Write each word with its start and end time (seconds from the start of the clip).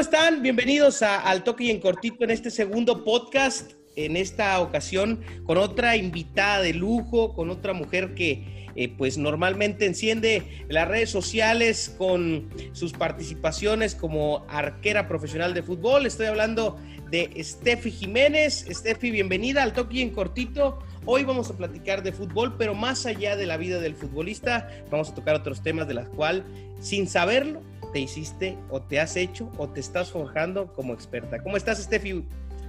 ¿cómo 0.00 0.16
están? 0.16 0.42
Bienvenidos 0.42 1.02
a 1.02 1.20
Al 1.20 1.44
Toque 1.44 1.64
y 1.64 1.70
en 1.70 1.78
Cortito 1.78 2.24
en 2.24 2.30
este 2.30 2.50
segundo 2.50 3.04
podcast. 3.04 3.72
En 3.96 4.16
esta 4.16 4.58
ocasión 4.60 5.20
con 5.44 5.58
otra 5.58 5.94
invitada 5.94 6.62
de 6.62 6.72
lujo, 6.72 7.34
con 7.34 7.50
otra 7.50 7.74
mujer 7.74 8.14
que 8.14 8.70
eh, 8.76 8.88
pues 8.96 9.18
normalmente 9.18 9.84
enciende 9.84 10.64
las 10.70 10.88
redes 10.88 11.10
sociales 11.10 11.94
con 11.98 12.48
sus 12.72 12.94
participaciones 12.94 13.94
como 13.94 14.46
arquera 14.48 15.06
profesional 15.06 15.52
de 15.52 15.62
fútbol. 15.62 16.06
Estoy 16.06 16.28
hablando 16.28 16.78
de 17.10 17.30
Steffi 17.44 17.90
Jiménez. 17.90 18.64
Steffi, 18.70 19.10
bienvenida 19.10 19.62
al 19.62 19.74
Toque 19.74 19.98
y 19.98 20.00
en 20.00 20.14
Cortito. 20.14 20.78
Hoy 21.04 21.24
vamos 21.24 21.50
a 21.50 21.58
platicar 21.58 22.02
de 22.02 22.12
fútbol, 22.12 22.56
pero 22.56 22.74
más 22.74 23.04
allá 23.04 23.36
de 23.36 23.44
la 23.44 23.58
vida 23.58 23.78
del 23.80 23.94
futbolista, 23.94 24.66
vamos 24.90 25.10
a 25.10 25.14
tocar 25.14 25.34
otros 25.34 25.62
temas 25.62 25.86
de 25.86 25.92
las 25.92 26.08
cuales, 26.08 26.44
sin 26.80 27.06
saberlo, 27.06 27.60
te 27.92 28.00
hiciste 28.00 28.56
o 28.70 28.80
te 28.80 29.00
has 29.00 29.16
hecho 29.16 29.50
o 29.58 29.68
te 29.68 29.80
estás 29.80 30.10
forjando 30.10 30.72
como 30.72 30.94
experta. 30.94 31.42
¿Cómo 31.42 31.56
estás, 31.56 31.82
Steffi? 31.82 32.24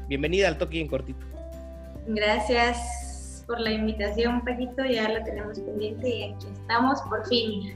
Bienvenida 0.07 0.47
al 0.47 0.57
Toque 0.57 0.81
en 0.81 0.87
Cortito. 0.87 1.25
Gracias 2.07 3.43
por 3.47 3.59
la 3.59 3.71
invitación, 3.71 4.43
Pajito. 4.43 4.83
Ya 4.85 5.09
la 5.09 5.23
tenemos 5.23 5.59
pendiente 5.59 6.09
y 6.09 6.23
aquí 6.23 6.47
estamos 6.53 7.01
por 7.03 7.27
fin. 7.27 7.73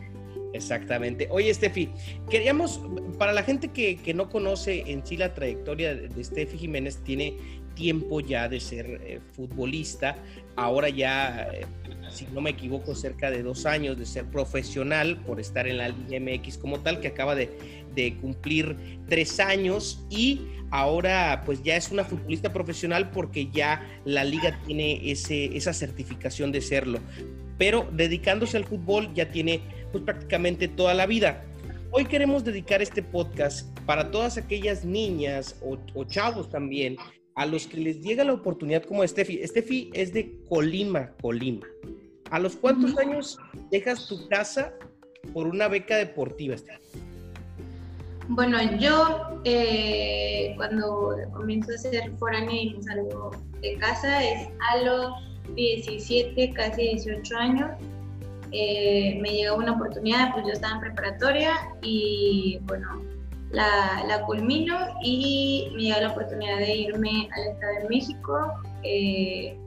Exactamente. 0.53 1.27
Oye, 1.31 1.53
Steffi, 1.53 1.91
queríamos, 2.29 2.81
para 3.17 3.33
la 3.33 3.43
gente 3.43 3.67
que, 3.67 3.97
que, 3.97 4.13
no 4.13 4.29
conoce 4.29 4.89
en 4.89 5.05
sí 5.05 5.17
la 5.17 5.33
trayectoria 5.33 5.93
de 5.93 6.23
Steffi 6.23 6.57
Jiménez, 6.57 6.97
tiene 7.03 7.37
tiempo 7.75 8.21
ya 8.21 8.49
de 8.49 8.59
ser 8.59 9.01
eh, 9.03 9.19
futbolista, 9.33 10.17
ahora 10.55 10.89
ya, 10.89 11.49
eh, 11.53 11.65
si 12.09 12.25
no 12.33 12.41
me 12.41 12.51
equivoco, 12.51 12.95
cerca 12.95 13.29
de 13.29 13.43
dos 13.43 13.65
años 13.65 13.97
de 13.97 14.05
ser 14.05 14.25
profesional 14.25 15.17
por 15.25 15.39
estar 15.39 15.67
en 15.67 15.77
la 15.77 15.89
Liga 15.89 16.19
MX 16.19 16.57
como 16.57 16.79
tal, 16.79 16.99
que 17.01 17.09
acaba 17.09 17.35
de, 17.35 17.49
de 17.93 18.15
cumplir 18.17 18.75
tres 19.07 19.39
años 19.39 20.05
y 20.09 20.41
ahora 20.71 21.43
pues 21.45 21.63
ya 21.63 21.75
es 21.75 21.91
una 21.91 22.03
futbolista 22.03 22.51
profesional 22.51 23.11
porque 23.11 23.49
ya 23.51 23.81
la 24.05 24.23
liga 24.23 24.59
tiene 24.65 25.11
ese, 25.11 25.55
esa 25.55 25.73
certificación 25.73 26.51
de 26.51 26.61
serlo. 26.61 26.99
Pero 27.57 27.87
dedicándose 27.93 28.57
al 28.57 28.65
fútbol 28.65 29.13
ya 29.13 29.31
tiene 29.31 29.61
pues 29.91 30.03
prácticamente 30.03 30.67
toda 30.67 30.93
la 30.93 31.05
vida. 31.05 31.43
Hoy 31.91 32.05
queremos 32.05 32.43
dedicar 32.43 32.81
este 32.81 33.01
podcast 33.01 33.67
para 33.85 34.11
todas 34.11 34.37
aquellas 34.37 34.83
niñas 34.83 35.55
o, 35.61 35.77
o 35.93 36.03
chavos 36.03 36.49
también 36.49 36.97
a 37.35 37.45
los 37.45 37.67
que 37.67 37.77
les 37.77 38.01
llega 38.01 38.23
la 38.23 38.33
oportunidad 38.33 38.83
como 38.83 39.05
Steffi. 39.05 39.45
Steffi 39.45 39.91
es 39.93 40.13
de 40.13 40.39
Colima, 40.49 41.11
Colima. 41.21 41.67
¿A 42.31 42.39
los 42.39 42.55
cuántos 42.55 42.97
años 42.97 43.37
dejas 43.69 44.07
tu 44.07 44.27
casa 44.29 44.73
por 45.33 45.47
una 45.47 45.67
beca 45.67 45.97
deportiva, 45.97 46.57
Steffi? 46.57 46.99
Bueno, 48.29 48.57
yo 48.79 49.41
eh, 49.43 50.53
cuando 50.55 51.15
comienzo 51.33 51.71
a 51.73 51.77
ser 51.77 52.11
foránea 52.17 52.63
y 52.63 52.81
salgo 52.81 53.31
de 53.61 53.75
casa 53.77 54.23
es 54.23 54.49
a 54.71 54.77
los 54.83 55.13
17, 55.55 56.53
casi 56.53 56.81
18 56.81 57.37
años. 57.37 57.71
Eh, 58.51 59.19
me 59.21 59.31
llegó 59.31 59.57
una 59.57 59.73
oportunidad, 59.73 60.31
pues 60.33 60.45
yo 60.47 60.53
estaba 60.53 60.75
en 60.75 60.81
preparatoria 60.81 61.53
y 61.83 62.59
bueno, 62.63 63.03
la, 63.51 64.03
la 64.07 64.25
culmino 64.25 64.75
y 65.03 65.69
me 65.75 65.83
llegó 65.83 66.01
la 66.01 66.11
oportunidad 66.11 66.57
de 66.57 66.75
irme 66.75 67.29
al 67.35 67.47
Estado 67.53 67.73
de 67.81 67.89
México 67.89 68.53
eh, 68.83 69.57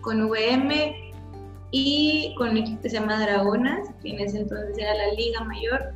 con 0.00 0.22
VM 0.28 1.12
y 1.70 2.34
con 2.36 2.50
un 2.50 2.58
equipo 2.58 2.82
que 2.82 2.90
se 2.90 2.96
llama 2.98 3.20
Dragonas, 3.20 3.88
que 4.02 4.10
en 4.10 4.20
ese 4.20 4.38
entonces 4.38 4.76
era 4.78 4.94
la 4.94 5.12
Liga 5.12 5.44
Mayor 5.44 5.92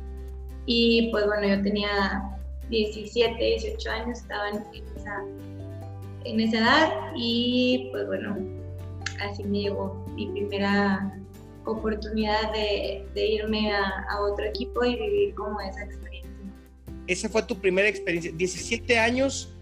y 0.65 1.09
pues 1.11 1.25
bueno, 1.25 1.47
yo 1.47 1.61
tenía 1.61 2.23
17, 2.69 3.35
18 3.37 3.91
años, 3.91 4.19
estaba 4.19 4.49
en 4.49 4.63
esa, 4.95 5.23
en 6.25 6.39
esa 6.39 6.57
edad 6.57 6.93
y 7.15 7.89
pues 7.91 8.07
bueno, 8.07 8.37
así 9.21 9.43
me 9.43 9.61
llegó 9.61 10.05
mi 10.15 10.27
primera 10.27 11.19
oportunidad 11.65 12.51
de, 12.53 13.05
de 13.13 13.25
irme 13.25 13.73
a, 13.73 14.05
a, 14.09 14.21
otro 14.21 14.45
equipo 14.45 14.83
y 14.83 14.95
vivir 14.95 15.35
como 15.35 15.59
esa 15.61 15.83
experiencia. 15.83 16.32
Esa 17.07 17.29
fue 17.29 17.43
tu 17.43 17.59
primera 17.59 17.87
experiencia, 17.87 18.31
17 18.31 18.99
años, 18.99 19.53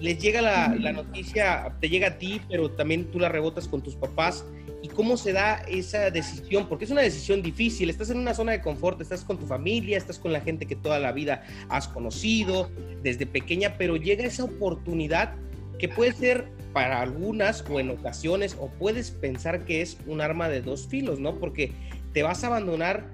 les 0.00 0.18
llega 0.18 0.42
la, 0.42 0.74
la 0.78 0.92
noticia, 0.92 1.74
te 1.80 1.88
llega 1.88 2.08
a 2.08 2.18
ti, 2.18 2.40
pero 2.48 2.70
también 2.70 3.10
tú 3.10 3.18
la 3.18 3.28
rebotas 3.28 3.66
con 3.66 3.82
tus 3.82 3.94
papás. 3.96 4.44
Y 4.82 4.88
cómo 4.88 5.16
se 5.16 5.32
da 5.32 5.62
esa 5.68 6.10
decisión, 6.10 6.68
porque 6.68 6.84
es 6.84 6.90
una 6.90 7.00
decisión 7.00 7.42
difícil, 7.42 7.90
estás 7.90 8.10
en 8.10 8.18
una 8.18 8.34
zona 8.34 8.52
de 8.52 8.60
confort, 8.60 9.00
estás 9.00 9.24
con 9.24 9.38
tu 9.38 9.46
familia, 9.46 9.96
estás 9.96 10.18
con 10.18 10.32
la 10.32 10.40
gente 10.40 10.66
que 10.66 10.76
toda 10.76 10.98
la 10.98 11.12
vida 11.12 11.44
has 11.68 11.88
conocido 11.88 12.70
desde 13.02 13.26
pequeña, 13.26 13.76
pero 13.78 13.96
llega 13.96 14.24
esa 14.24 14.44
oportunidad 14.44 15.34
que 15.78 15.88
puede 15.88 16.12
ser 16.12 16.48
para 16.72 17.00
algunas 17.00 17.64
o 17.70 17.80
en 17.80 17.90
ocasiones, 17.90 18.56
o 18.60 18.68
puedes 18.68 19.10
pensar 19.10 19.64
que 19.64 19.80
es 19.80 19.96
un 20.06 20.20
arma 20.20 20.48
de 20.48 20.60
dos 20.60 20.86
filos, 20.86 21.18
¿no? 21.18 21.38
Porque 21.40 21.72
te 22.12 22.22
vas 22.22 22.44
a 22.44 22.48
abandonar 22.48 23.08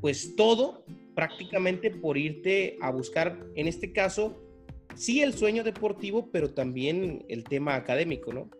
pues 0.00 0.34
todo 0.34 0.84
prácticamente 1.16 1.90
por 1.90 2.18
irte 2.18 2.76
a 2.82 2.90
buscar, 2.90 3.40
en 3.56 3.66
este 3.66 3.92
caso, 3.92 4.36
sí 4.94 5.22
el 5.22 5.32
sueño 5.32 5.64
deportivo, 5.64 6.30
pero 6.30 6.52
también 6.52 7.24
el 7.28 7.42
tema 7.42 7.74
académico, 7.74 8.32
¿no? 8.32 8.50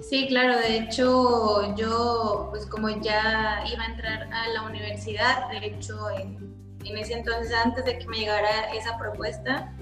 Sí, 0.00 0.26
claro, 0.28 0.58
de 0.58 0.78
hecho 0.78 1.76
yo 1.76 2.48
pues 2.50 2.66
como 2.66 2.88
ya 2.88 3.64
iba 3.70 3.84
a 3.84 3.86
entrar 3.86 4.32
a 4.32 4.48
la 4.48 4.62
universidad, 4.62 5.48
de 5.50 5.66
hecho 5.66 6.10
en, 6.10 6.56
ese 6.84 7.14
entonces 7.14 7.52
antes 7.52 7.84
de 7.84 7.98
que 7.98 8.06
me 8.06 8.18
llegara 8.18 8.72
esa 8.72 8.96
propuesta, 8.96 9.76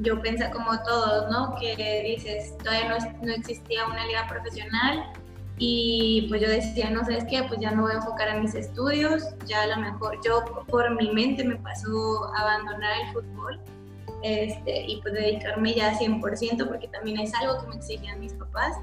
yo 0.00 0.20
pensé 0.20 0.50
como 0.50 0.82
todos, 0.82 1.30
¿no? 1.30 1.54
Que 1.60 2.02
dices, 2.02 2.56
todavía 2.58 2.88
no, 2.88 3.26
no, 3.26 3.32
existía 3.34 3.84
una 3.86 4.06
liga 4.06 4.26
profesional 4.28 5.12
y 5.58 6.26
pues 6.28 6.40
yo 6.40 6.48
decía, 6.48 6.90
no 6.90 7.00
sabes 7.04 7.24
qué, 7.28 7.42
pues 7.44 7.60
ya 7.60 7.70
no 7.72 7.82
voy 7.82 7.92
a 7.92 7.96
enfocar 7.96 8.28
en 8.28 8.42
mis 8.42 8.54
estudios, 8.54 9.24
ya 9.46 9.62
a 9.62 9.66
lo 9.66 9.76
mejor 9.78 10.18
yo 10.24 10.44
por 10.68 10.94
mi 10.94 11.10
mente 11.12 11.44
me 11.44 11.56
pasó 11.56 12.32
a 12.34 12.42
abandonar 12.42 12.92
el 13.06 13.12
fútbol 13.12 13.60
este, 14.22 14.86
y 14.86 15.00
pues 15.02 15.14
dedicarme 15.14 15.74
ya 15.74 15.98
100% 15.98 16.68
porque 16.68 16.88
también 16.88 17.20
es 17.20 17.34
algo 17.34 17.60
que 17.60 17.68
me 17.68 17.76
exigían 17.76 18.20
mis 18.20 18.32
papás 18.34 18.76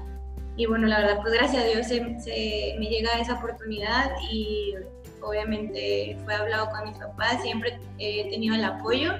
y 0.56 0.64
bueno, 0.64 0.86
la 0.86 1.00
verdad, 1.00 1.18
pues 1.20 1.34
gracias 1.34 1.62
a 1.62 1.66
Dios 1.66 1.86
se, 1.86 2.76
me 2.78 2.86
llega 2.86 3.20
esa 3.20 3.34
oportunidad 3.34 4.12
y 4.30 4.74
obviamente 5.20 6.16
fue 6.24 6.34
hablado 6.34 6.70
con 6.70 6.88
mis 6.88 6.98
papás, 6.98 7.42
siempre 7.42 7.78
he 7.98 8.30
tenido 8.30 8.54
el 8.54 8.64
apoyo. 8.64 9.12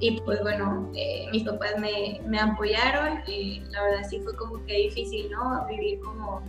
Y 0.00 0.20
pues 0.20 0.40
bueno, 0.42 0.90
eh, 0.94 1.26
mis 1.32 1.42
papás 1.42 1.76
me, 1.78 2.20
me, 2.24 2.38
apoyaron 2.38 3.18
y 3.26 3.60
la 3.70 3.82
verdad 3.82 4.08
sí 4.08 4.20
fue 4.20 4.34
como 4.36 4.64
que 4.64 4.74
difícil, 4.74 5.28
¿no? 5.28 5.66
Vivir 5.66 5.98
como 6.00 6.40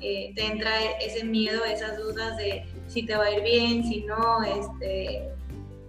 eh, 0.00 0.32
te 0.34 0.46
entra 0.46 0.70
ese 1.00 1.24
miedo, 1.24 1.64
esas 1.64 1.96
dudas 1.98 2.36
de 2.36 2.64
si 2.88 3.04
te 3.04 3.16
va 3.16 3.24
a 3.24 3.30
ir 3.30 3.42
bien, 3.42 3.84
si 3.84 4.02
no, 4.02 4.42
este, 4.42 5.28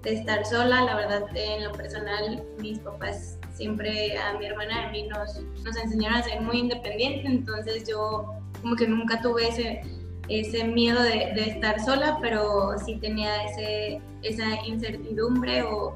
de 0.03 0.13
estar 0.13 0.45
sola, 0.45 0.84
la 0.84 0.95
verdad 0.95 1.23
en 1.35 1.66
lo 1.66 1.72
personal 1.73 2.44
mis 2.59 2.79
papás 2.79 3.38
siempre 3.53 4.18
a 4.18 4.38
mi 4.38 4.45
hermana 4.45 4.84
y 4.84 4.85
a 4.85 4.91
mí 4.91 5.07
nos, 5.07 5.40
nos 5.63 5.75
enseñaron 5.78 6.19
a 6.19 6.23
ser 6.23 6.41
muy 6.41 6.59
independientes, 6.59 7.25
entonces 7.25 7.88
yo 7.88 8.34
como 8.62 8.75
que 8.75 8.88
nunca 8.88 9.22
tuve 9.22 9.50
ese, 9.50 9.81
ese 10.29 10.63
miedo 10.66 11.01
de, 11.01 11.34
de, 11.35 11.50
estar 11.50 11.84
sola, 11.84 12.18
pero 12.22 12.78
sí 12.79 12.95
tenía 12.97 13.44
ese, 13.44 14.01
esa 14.24 14.66
incertidumbre 14.66 15.63
o, 15.63 15.95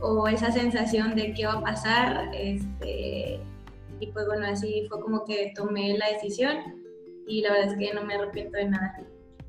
o, 0.00 0.28
esa 0.28 0.52
sensación 0.52 1.14
de 1.14 1.34
qué 1.34 1.46
va 1.46 1.54
a 1.54 1.60
pasar. 1.62 2.30
Este, 2.34 3.40
y 4.00 4.06
pues 4.08 4.26
bueno, 4.26 4.46
así 4.46 4.86
fue 4.88 5.00
como 5.00 5.24
que 5.24 5.52
tomé 5.54 5.96
la 5.98 6.08
decisión 6.10 6.77
y 7.28 7.42
la 7.42 7.52
verdad 7.52 7.72
es 7.72 7.78
que 7.78 7.94
no 7.94 8.04
me 8.04 8.14
arrepiento 8.14 8.56
de 8.56 8.68
nada. 8.68 9.00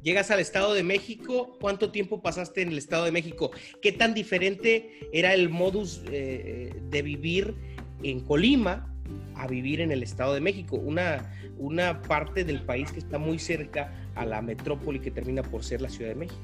Llegas 0.03 0.31
al 0.31 0.40
Estado 0.40 0.73
de 0.73 0.84
México, 0.84 1.58
¿cuánto 1.59 1.91
tiempo 1.91 2.22
pasaste 2.22 2.61
en 2.61 2.70
el 2.70 2.78
Estado 2.78 3.05
de 3.05 3.11
México? 3.11 3.52
¿Qué 3.81 3.91
tan 3.91 4.14
diferente 4.14 5.09
era 5.11 5.34
el 5.34 5.49
modus 5.49 6.03
eh, 6.09 6.73
de 6.90 7.02
vivir 7.02 7.55
en 8.03 8.22
Colima 8.22 8.93
a 9.35 9.47
vivir 9.47 9.81
en 9.81 9.91
el 9.91 10.03
Estado 10.03 10.34
de 10.34 10.40
México? 10.41 10.78
Una, 10.78 11.34
una 11.58 12.02
parte 12.02 12.46
del 12.46 12.61
país 12.61 12.91
que 12.91 12.99
está 12.99 13.17
muy 13.17 13.40
cerca 13.40 13.93
a 14.16 14.26
la 14.26 14.41
metrópoli 14.41 14.99
que 14.99 15.11
termina 15.11 15.41
por 15.41 15.64
ser 15.64 15.81
la 15.81 15.90
Ciudad 15.90 16.11
de 16.11 16.16
México. 16.16 16.40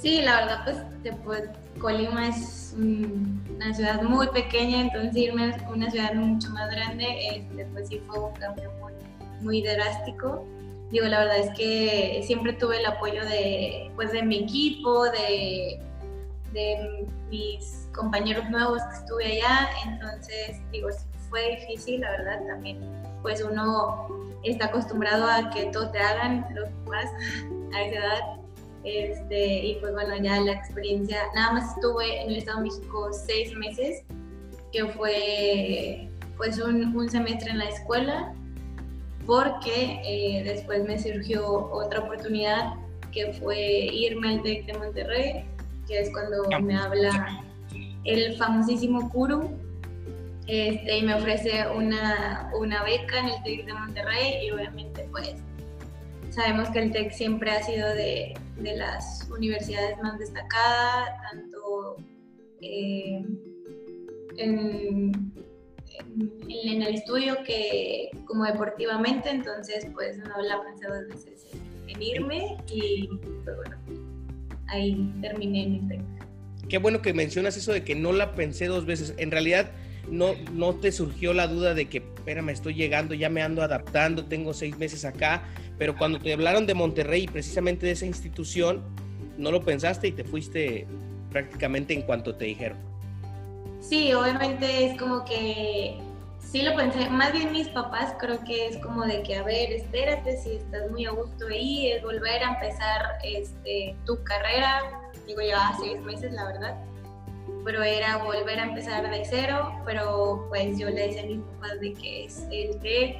Sí, 0.00 0.22
la 0.22 0.40
verdad, 0.40 0.64
pues, 0.64 1.12
pues 1.24 1.42
Colima 1.80 2.28
es 2.28 2.74
una 2.78 3.74
ciudad 3.74 4.00
muy 4.02 4.28
pequeña, 4.28 4.82
entonces 4.82 5.16
irme 5.16 5.52
a 5.52 5.68
una 5.68 5.90
ciudad 5.90 6.14
mucho 6.14 6.50
más 6.50 6.70
grande, 6.70 7.04
este, 7.34 7.64
pues 7.66 7.88
sí 7.88 8.00
fue 8.06 8.18
un 8.20 8.32
cambio 8.34 8.70
muy, 8.80 8.87
muy 9.40 9.62
drástico. 9.62 10.44
Digo, 10.90 11.06
la 11.06 11.20
verdad 11.20 11.38
es 11.38 11.50
que 11.56 12.22
siempre 12.24 12.54
tuve 12.54 12.78
el 12.78 12.86
apoyo 12.86 13.24
de, 13.26 13.90
pues, 13.94 14.12
de 14.12 14.22
mi 14.22 14.38
equipo, 14.38 15.04
de, 15.04 15.80
mis 17.30 17.88
compañeros 17.94 18.48
nuevos 18.48 18.82
que 18.84 18.96
estuve 18.96 19.24
allá, 19.26 19.68
entonces, 19.86 20.56
digo, 20.72 20.88
fue 21.28 21.56
difícil, 21.56 22.00
la 22.00 22.10
verdad, 22.12 22.40
también, 22.48 22.80
pues 23.22 23.44
uno 23.44 24.08
está 24.42 24.66
acostumbrado 24.66 25.28
a 25.30 25.50
que 25.50 25.66
todo 25.66 25.90
te 25.90 25.98
hagan 25.98 26.46
los 26.54 26.68
demás 26.84 27.04
a 27.74 27.82
esa 27.82 27.98
edad, 27.98 28.20
Este, 28.82 29.66
y 29.66 29.74
pues 29.80 29.92
bueno, 29.92 30.16
ya 30.16 30.40
la 30.40 30.52
experiencia, 30.52 31.20
nada 31.34 31.52
más 31.52 31.76
estuve 31.76 32.22
en 32.22 32.30
el 32.30 32.36
Estado 32.38 32.58
de 32.58 32.64
México 32.64 33.10
seis 33.12 33.54
meses, 33.54 34.02
que 34.72 34.86
fue 34.86 36.08
pues 36.38 36.58
un 36.58 37.10
semestre 37.10 37.50
en 37.50 37.58
la 37.58 37.68
escuela, 37.68 38.34
porque 39.28 40.00
eh, 40.06 40.42
después 40.42 40.84
me 40.84 40.98
surgió 40.98 41.46
otra 41.70 42.00
oportunidad 42.00 42.72
que 43.12 43.34
fue 43.34 43.60
irme 43.92 44.30
al 44.30 44.42
TEC 44.42 44.64
de 44.64 44.72
Monterrey, 44.72 45.44
que 45.86 46.00
es 46.00 46.10
cuando 46.10 46.48
me 46.62 46.74
habla 46.74 47.44
el 48.04 48.38
famosísimo 48.38 49.10
Kuru, 49.10 49.50
este, 50.46 50.96
y 50.96 51.02
me 51.02 51.12
ofrece 51.12 51.62
una, 51.76 52.50
una 52.58 52.82
beca 52.84 53.18
en 53.18 53.26
el 53.26 53.42
TEC 53.42 53.66
de 53.66 53.74
Monterrey 53.74 54.46
y 54.46 54.50
obviamente 54.50 55.06
pues 55.10 55.34
sabemos 56.30 56.70
que 56.70 56.78
el 56.78 56.92
TEC 56.92 57.12
siempre 57.12 57.50
ha 57.50 57.62
sido 57.62 57.86
de, 57.86 58.32
de 58.56 58.76
las 58.78 59.28
universidades 59.30 59.98
más 60.02 60.18
destacadas, 60.18 61.10
tanto 61.30 61.96
eh, 62.62 63.22
en, 64.38 65.12
en, 66.48 66.82
el 66.82 66.94
estudio 66.94 67.38
que 67.44 68.10
como 68.26 68.44
deportivamente, 68.44 69.30
entonces 69.30 69.86
pues 69.94 70.18
no 70.18 70.40
la 70.42 70.62
pensé 70.62 70.86
dos 70.86 71.08
veces 71.08 71.46
en 71.86 72.02
irme 72.02 72.56
y 72.72 73.08
pues 73.44 73.56
bueno, 73.56 73.76
ahí 74.68 75.12
terminé 75.20 75.64
el 75.64 75.88
TEC. 75.88 76.00
Qué 76.68 76.78
bueno 76.78 77.00
que 77.00 77.14
mencionas 77.14 77.56
eso 77.56 77.72
de 77.72 77.82
que 77.82 77.94
no 77.94 78.12
la 78.12 78.34
pensé 78.34 78.66
dos 78.66 78.84
veces. 78.84 79.14
En 79.16 79.30
realidad, 79.30 79.70
no, 80.10 80.34
no 80.52 80.74
te 80.74 80.92
surgió 80.92 81.32
la 81.32 81.46
duda 81.46 81.74
de 81.74 81.88
que, 81.88 81.98
espérame, 81.98 82.50
estoy 82.50 82.74
llegando, 82.74 83.14
ya 83.14 83.30
me 83.30 83.42
ando 83.42 83.62
adaptando, 83.62 84.26
tengo 84.26 84.52
seis 84.52 84.76
meses 84.76 85.04
acá, 85.04 85.44
pero 85.78 85.96
cuando 85.96 86.18
te 86.18 86.32
hablaron 86.32 86.66
de 86.66 86.74
Monterrey 86.74 87.22
y 87.22 87.26
precisamente 87.26 87.86
de 87.86 87.92
esa 87.92 88.06
institución, 88.06 88.82
no 89.38 89.50
lo 89.50 89.62
pensaste 89.62 90.08
y 90.08 90.12
te 90.12 90.24
fuiste 90.24 90.86
prácticamente 91.30 91.94
en 91.94 92.02
cuanto 92.02 92.34
te 92.34 92.46
dijeron. 92.46 92.87
Sí, 93.88 94.12
obviamente 94.12 94.84
es 94.84 94.98
como 94.98 95.24
que 95.24 95.98
sí 96.40 96.60
lo 96.60 96.76
pensé, 96.76 97.08
más 97.08 97.32
bien 97.32 97.52
mis 97.52 97.68
papás 97.68 98.14
creo 98.18 98.44
que 98.44 98.66
es 98.66 98.76
como 98.78 99.06
de 99.06 99.22
que, 99.22 99.36
a 99.36 99.42
ver, 99.42 99.72
espérate, 99.72 100.36
si 100.36 100.56
estás 100.56 100.90
muy 100.90 101.06
a 101.06 101.10
gusto 101.12 101.46
ahí, 101.46 101.92
es 101.92 102.02
volver 102.02 102.44
a 102.44 102.52
empezar 102.52 103.00
este, 103.24 103.96
tu 104.04 104.22
carrera, 104.24 104.82
digo 105.26 105.40
ya 105.40 105.72
seis 105.80 105.98
meses, 106.02 106.32
la 106.32 106.44
verdad, 106.44 106.76
pero 107.64 107.82
era 107.82 108.18
volver 108.18 108.60
a 108.60 108.64
empezar 108.64 109.08
de 109.08 109.24
cero, 109.24 109.72
pero 109.86 110.44
pues 110.50 110.78
yo 110.78 110.90
le 110.90 111.06
decía 111.06 111.22
a 111.22 111.26
mis 111.26 111.40
papás 111.40 111.80
de 111.80 111.94
que 111.94 112.24
es 112.26 112.46
el 112.50 112.78
TEC. 112.80 113.16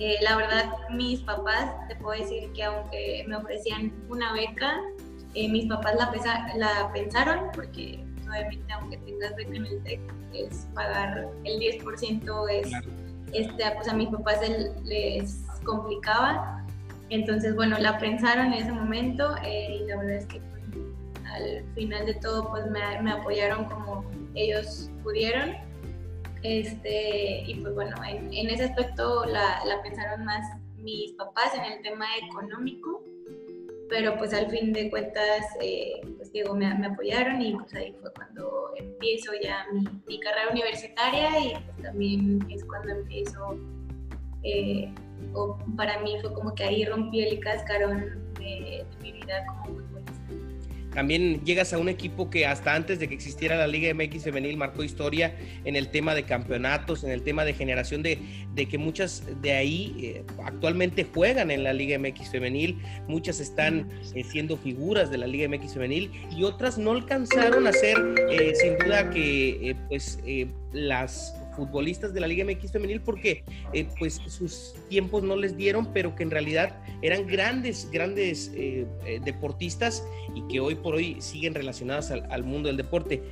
Eh, 0.00 0.16
la 0.22 0.34
verdad, 0.34 0.72
mis 0.90 1.20
papás, 1.20 1.70
te 1.86 1.94
puedo 1.96 2.18
decir 2.20 2.50
que 2.52 2.64
aunque 2.64 3.24
me 3.28 3.36
ofrecían 3.36 3.92
una 4.08 4.32
beca, 4.32 4.80
eh, 5.34 5.48
mis 5.48 5.66
papás 5.66 5.94
la, 5.94 6.52
la 6.56 6.92
pensaron 6.92 7.50
porque 7.54 8.04
obviamente 8.30 8.72
aunque 8.72 8.96
tengas 8.98 9.34
beca 9.36 9.56
en 9.56 9.66
el 9.66 9.82
TEC, 9.82 10.00
es 10.32 10.68
pagar 10.74 11.28
el 11.44 11.60
10% 11.60 12.50
es, 12.50 12.72
este, 13.32 13.64
pues 13.74 13.88
a 13.88 13.94
mis 13.94 14.08
papás 14.08 14.38
les 14.84 15.44
complicaba. 15.64 16.64
Entonces, 17.10 17.56
bueno, 17.56 17.76
la 17.78 17.98
pensaron 17.98 18.52
en 18.52 18.62
ese 18.62 18.72
momento 18.72 19.34
eh, 19.44 19.80
y 19.80 19.86
la 19.86 19.96
verdad 19.96 20.16
es 20.16 20.26
que 20.26 20.40
al 21.24 21.64
final 21.74 22.06
de 22.06 22.14
todo 22.14 22.48
pues 22.50 22.66
me, 22.70 23.02
me 23.02 23.12
apoyaron 23.12 23.64
como 23.64 24.04
ellos 24.34 24.90
pudieron. 25.02 25.54
Este, 26.42 27.42
y 27.46 27.54
pues 27.56 27.74
bueno, 27.74 27.94
en, 28.04 28.32
en 28.32 28.48
ese 28.48 28.64
aspecto 28.64 29.26
la, 29.26 29.62
la, 29.66 29.82
pensaron 29.82 30.24
más 30.24 30.42
mis 30.76 31.12
papás 31.12 31.52
en 31.54 31.64
el 31.64 31.82
tema 31.82 32.06
económico, 32.26 33.04
pero 33.90 34.16
pues 34.16 34.32
al 34.32 34.48
fin 34.50 34.72
de 34.72 34.88
cuentas, 34.88 35.44
eh, 35.60 36.00
pues 36.16 36.32
digo, 36.32 36.54
me, 36.54 36.66
apoyaron 36.66 37.42
y 37.42 37.54
pues 37.54 37.74
ahí 37.74 37.92
fue 38.00 38.10
cuando 38.14 38.72
empiezo 38.76 39.32
ya 39.42 39.66
mi, 39.72 39.84
mi 40.06 40.20
carrera 40.20 40.48
universitaria 40.52 41.40
y 41.40 41.52
pues 41.52 41.82
también 41.82 42.38
es 42.48 42.64
cuando 42.64 42.92
empiezo, 42.92 43.58
eh, 44.44 44.94
o 45.34 45.58
para 45.76 46.00
mí 46.00 46.16
fue 46.20 46.32
como 46.32 46.54
que 46.54 46.64
ahí 46.64 46.84
rompí 46.84 47.20
el 47.20 47.40
cascarón 47.40 48.32
de, 48.38 48.86
de 48.88 49.02
mi 49.02 49.12
vida 49.12 49.44
como 49.46 49.89
también 50.94 51.44
llegas 51.44 51.72
a 51.72 51.78
un 51.78 51.88
equipo 51.88 52.30
que 52.30 52.46
hasta 52.46 52.74
antes 52.74 52.98
de 52.98 53.08
que 53.08 53.14
existiera 53.14 53.56
la 53.56 53.66
Liga 53.66 53.92
MX 53.94 54.24
femenil 54.24 54.56
marcó 54.56 54.82
historia 54.82 55.36
en 55.64 55.76
el 55.76 55.88
tema 55.88 56.14
de 56.14 56.24
campeonatos, 56.24 57.04
en 57.04 57.10
el 57.10 57.22
tema 57.22 57.44
de 57.44 57.54
generación 57.54 58.02
de, 58.02 58.18
de 58.54 58.66
que 58.66 58.78
muchas 58.78 59.24
de 59.40 59.52
ahí 59.52 59.96
eh, 60.02 60.24
actualmente 60.44 61.04
juegan 61.04 61.50
en 61.50 61.64
la 61.64 61.72
Liga 61.72 61.98
MX 61.98 62.30
femenil, 62.30 62.78
muchas 63.08 63.40
están 63.40 63.88
eh, 64.14 64.24
siendo 64.24 64.56
figuras 64.56 65.10
de 65.10 65.18
la 65.18 65.26
Liga 65.26 65.48
MX 65.48 65.74
femenil 65.74 66.10
y 66.36 66.42
otras 66.44 66.78
no 66.78 66.92
alcanzaron 66.92 67.66
a 67.66 67.72
ser 67.72 67.96
eh, 68.30 68.52
sin 68.54 68.76
duda 68.78 69.10
que 69.10 69.76
pues 69.88 70.18
las 70.72 71.39
futbolistas 71.54 72.12
de 72.12 72.20
la 72.20 72.26
Liga 72.26 72.44
MX 72.44 72.72
femenil 72.72 73.00
porque 73.00 73.44
eh, 73.72 73.86
pues 73.98 74.20
sus 74.26 74.74
tiempos 74.88 75.22
no 75.22 75.36
les 75.36 75.56
dieron, 75.56 75.92
pero 75.92 76.14
que 76.14 76.22
en 76.22 76.30
realidad 76.30 76.76
eran 77.02 77.26
grandes, 77.26 77.88
grandes 77.90 78.50
eh, 78.54 78.86
eh, 79.06 79.20
deportistas 79.24 80.04
y 80.34 80.42
que 80.48 80.60
hoy 80.60 80.74
por 80.74 80.94
hoy 80.94 81.16
siguen 81.20 81.54
relacionadas 81.54 82.10
al, 82.10 82.44
mundo 82.44 82.68
del 82.68 82.76
deporte. 82.76 83.22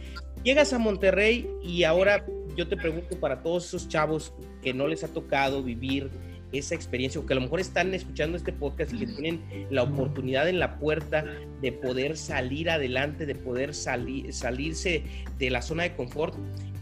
Llegas 0.43 0.73
a 0.73 0.79
Monterrey 0.79 1.49
y 1.63 1.85
ahora 1.85 2.25
yo 2.57 2.69
te 2.69 2.77
pregunto 2.77 3.19
para 3.19 3.43
todos 3.43 3.67
esos 3.67 3.89
chavos 3.89 4.33
que 4.63 4.73
no 4.73 4.87
les 4.87 5.05
ha 5.05 5.09
tocado 5.09 5.63
vivir 5.63 6.11
esa 6.53 6.75
experiencia 6.75 7.21
o 7.21 7.27
que 7.27 7.35
a 7.35 7.37
lo 7.37 7.43
mejor 7.43 7.61
están 7.61 7.93
escuchando 7.95 8.37
este 8.37 8.53
podcast 8.53 8.93
y 8.93 8.99
que 8.99 9.07
tienen 9.07 9.67
la 9.71 9.83
oportunidad 9.83 10.49
en 10.49 10.59
la 10.59 10.79
puerta 10.79 11.25
de 11.61 11.73
poder 11.73 12.17
salir 12.17 12.71
adelante, 12.71 13.27
de 13.27 13.35
poder 13.35 13.75
salir, 13.75 14.33
salirse 14.33 15.03
de 15.39 15.51
la 15.51 15.61
zona 15.61 15.83
de 15.85 15.95
confort 15.95 16.35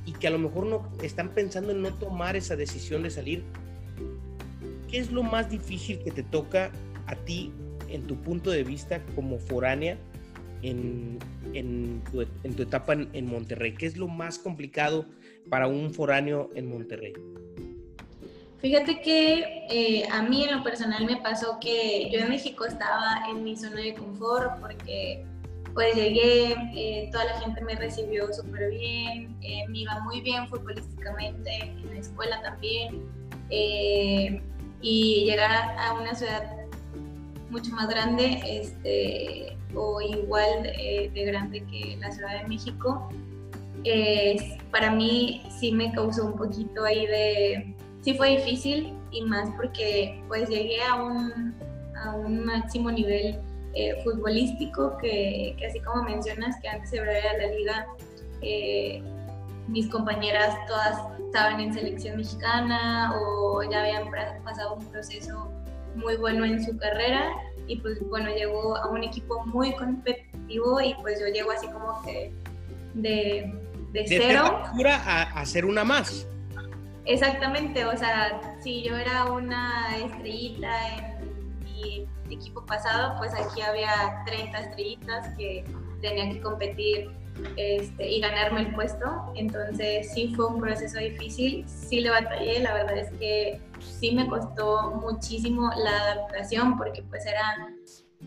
y 0.04 0.12
que 0.12 0.28
a 0.28 0.30
lo 0.30 0.38
mejor 0.38 0.66
no 0.66 0.88
están 1.02 1.30
pensando 1.30 1.72
en 1.72 1.82
no 1.82 1.92
tomar 1.94 2.36
esa 2.36 2.54
decisión 2.56 3.02
de 3.02 3.10
salir, 3.10 3.42
¿qué 4.88 4.98
es 4.98 5.10
lo 5.10 5.22
más 5.22 5.50
difícil 5.50 5.98
que 6.02 6.12
te 6.12 6.22
toca 6.22 6.70
a 7.06 7.16
ti 7.16 7.52
en 7.88 8.02
tu 8.02 8.16
punto 8.16 8.50
de 8.50 8.62
vista 8.62 9.02
como 9.14 9.38
foránea 9.38 9.98
en, 10.62 11.18
en, 11.54 12.02
tu, 12.10 12.22
en 12.22 12.54
tu, 12.54 12.62
etapa 12.62 12.92
en, 12.92 13.26
Monterrey? 13.26 13.74
¿Qué 13.74 13.86
es 13.86 13.96
lo 13.96 14.06
más 14.06 14.38
complicado 14.38 15.06
para 15.50 15.66
un 15.66 15.92
foráneo 15.92 16.50
en 16.54 16.68
Monterrey? 16.68 17.12
Fíjate 18.60 19.00
que 19.02 19.66
eh, 19.68 20.08
a 20.10 20.22
mí 20.22 20.44
en 20.44 20.56
lo 20.56 20.62
personal 20.62 21.04
me 21.04 21.18
pasó 21.18 21.58
que 21.60 22.08
yo 22.10 22.20
en 22.20 22.30
México 22.30 22.64
estaba 22.64 23.28
en 23.28 23.44
mi 23.44 23.54
zona 23.56 23.82
de 23.82 23.94
confort 23.94 24.60
porque 24.60 25.24
pues 25.74 25.94
llegué, 25.94 26.56
eh, 26.74 27.10
toda 27.12 27.24
la 27.26 27.40
gente 27.40 27.60
me 27.60 27.74
recibió 27.74 28.32
súper 28.32 28.70
bien, 28.70 29.36
eh, 29.42 29.64
me 29.68 29.80
iba 29.80 30.00
muy 30.00 30.22
bien 30.22 30.48
futbolísticamente, 30.48 31.54
en 31.54 31.90
la 31.92 32.00
escuela 32.00 32.40
también, 32.40 33.04
y 33.50 35.24
llegar 35.26 35.50
a 35.78 35.92
una 35.92 36.14
ciudad 36.14 36.50
mucho 37.50 37.72
más 37.72 37.88
grande 37.90 38.40
este, 38.42 39.54
o 39.74 40.00
igual 40.00 40.62
de, 40.62 41.24
grande 41.26 41.62
que 41.66 41.98
la 42.00 42.10
Ciudad 42.10 42.40
de 42.40 42.48
México, 42.48 43.10
para 44.72 44.90
mí 44.92 45.42
sí 45.60 45.72
me 45.72 45.92
causó 45.92 46.24
un 46.24 46.38
poquito 46.38 46.84
ahí 46.84 47.06
de, 47.06 47.76
sí 48.06 48.14
fue 48.14 48.36
difícil 48.36 48.96
y 49.10 49.22
más 49.22 49.48
porque 49.56 50.22
pues 50.28 50.48
llegué 50.48 50.80
a 50.80 50.94
un, 50.94 51.52
a 52.04 52.14
un 52.14 52.44
máximo 52.44 52.88
nivel 52.92 53.40
eh, 53.74 54.00
futbolístico 54.04 54.96
que, 54.98 55.56
así 55.68 55.80
como 55.80 56.04
mencionas 56.04 56.54
que 56.62 56.68
antes 56.68 56.90
se 56.90 57.00
veía 57.00 57.36
la 57.36 57.46
liga, 57.48 57.86
eh, 58.42 59.02
mis 59.66 59.88
compañeras 59.88 60.54
todas 60.68 60.98
estaban 61.18 61.58
en 61.58 61.74
selección 61.74 62.18
mexicana 62.18 63.12
o 63.18 63.68
ya 63.68 63.80
habían 63.80 64.08
pasado 64.44 64.74
un 64.74 64.86
proceso 64.86 65.50
muy 65.96 66.16
bueno 66.16 66.44
en 66.44 66.64
su 66.64 66.78
carrera 66.78 67.32
y 67.66 67.80
pues 67.80 67.98
bueno, 68.08 68.30
llegó 68.30 68.76
a 68.76 68.88
un 68.88 69.02
equipo 69.02 69.44
muy 69.46 69.74
competitivo 69.74 70.80
y 70.80 70.94
pues 71.02 71.18
yo 71.18 71.26
llego 71.26 71.50
así 71.50 71.66
como 71.66 72.00
que 72.04 72.32
de, 72.94 73.52
de, 73.90 74.04
cero. 74.06 74.62
a, 74.86 75.22
a 75.22 75.44
ser 75.44 75.64
una 75.64 75.82
más. 75.82 76.28
Exactamente, 77.06 77.84
o 77.84 77.96
sea, 77.96 78.40
si 78.60 78.82
yo 78.82 78.96
era 78.96 79.30
una 79.30 79.96
estrellita 79.96 80.96
en 80.96 81.60
mi 81.64 82.08
equipo 82.30 82.66
pasado, 82.66 83.16
pues 83.18 83.32
aquí 83.32 83.62
había 83.62 84.24
30 84.26 84.58
estrellitas 84.58 85.28
que 85.38 85.64
tenían 86.00 86.32
que 86.32 86.40
competir 86.40 87.10
este, 87.56 88.10
y 88.10 88.20
ganarme 88.20 88.62
el 88.62 88.74
puesto. 88.74 89.32
Entonces 89.36 90.12
sí 90.12 90.32
fue 90.34 90.46
un 90.46 90.60
proceso 90.60 90.98
difícil, 90.98 91.64
sí 91.68 92.00
le 92.00 92.10
batallé, 92.10 92.60
la 92.60 92.74
verdad 92.74 92.98
es 92.98 93.10
que 93.18 93.60
sí 93.78 94.12
me 94.12 94.26
costó 94.26 94.90
muchísimo 95.00 95.70
la 95.76 96.12
adaptación 96.12 96.76
porque 96.76 97.02
pues 97.02 97.24
era 97.24 97.68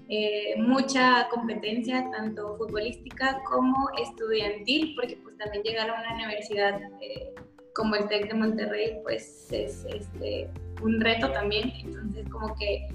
eh, 0.08 0.56
mucha 0.58 1.28
competencia, 1.30 2.10
tanto 2.12 2.56
futbolística 2.58 3.42
como 3.44 3.90
estudiantil, 4.00 4.96
porque 4.96 5.18
pues 5.18 5.38
también 5.38 5.64
llegar 5.64 5.90
a 5.90 6.00
una 6.00 6.14
universidad 6.16 6.80
eh, 7.02 7.34
como 7.80 7.96
el 7.96 8.10
TEC 8.10 8.28
de 8.28 8.34
Monterrey 8.34 9.00
pues 9.04 9.48
es 9.54 9.86
este, 9.86 10.50
un 10.82 11.00
reto 11.00 11.32
también, 11.32 11.72
entonces 11.82 12.28
como 12.28 12.54
que 12.56 12.90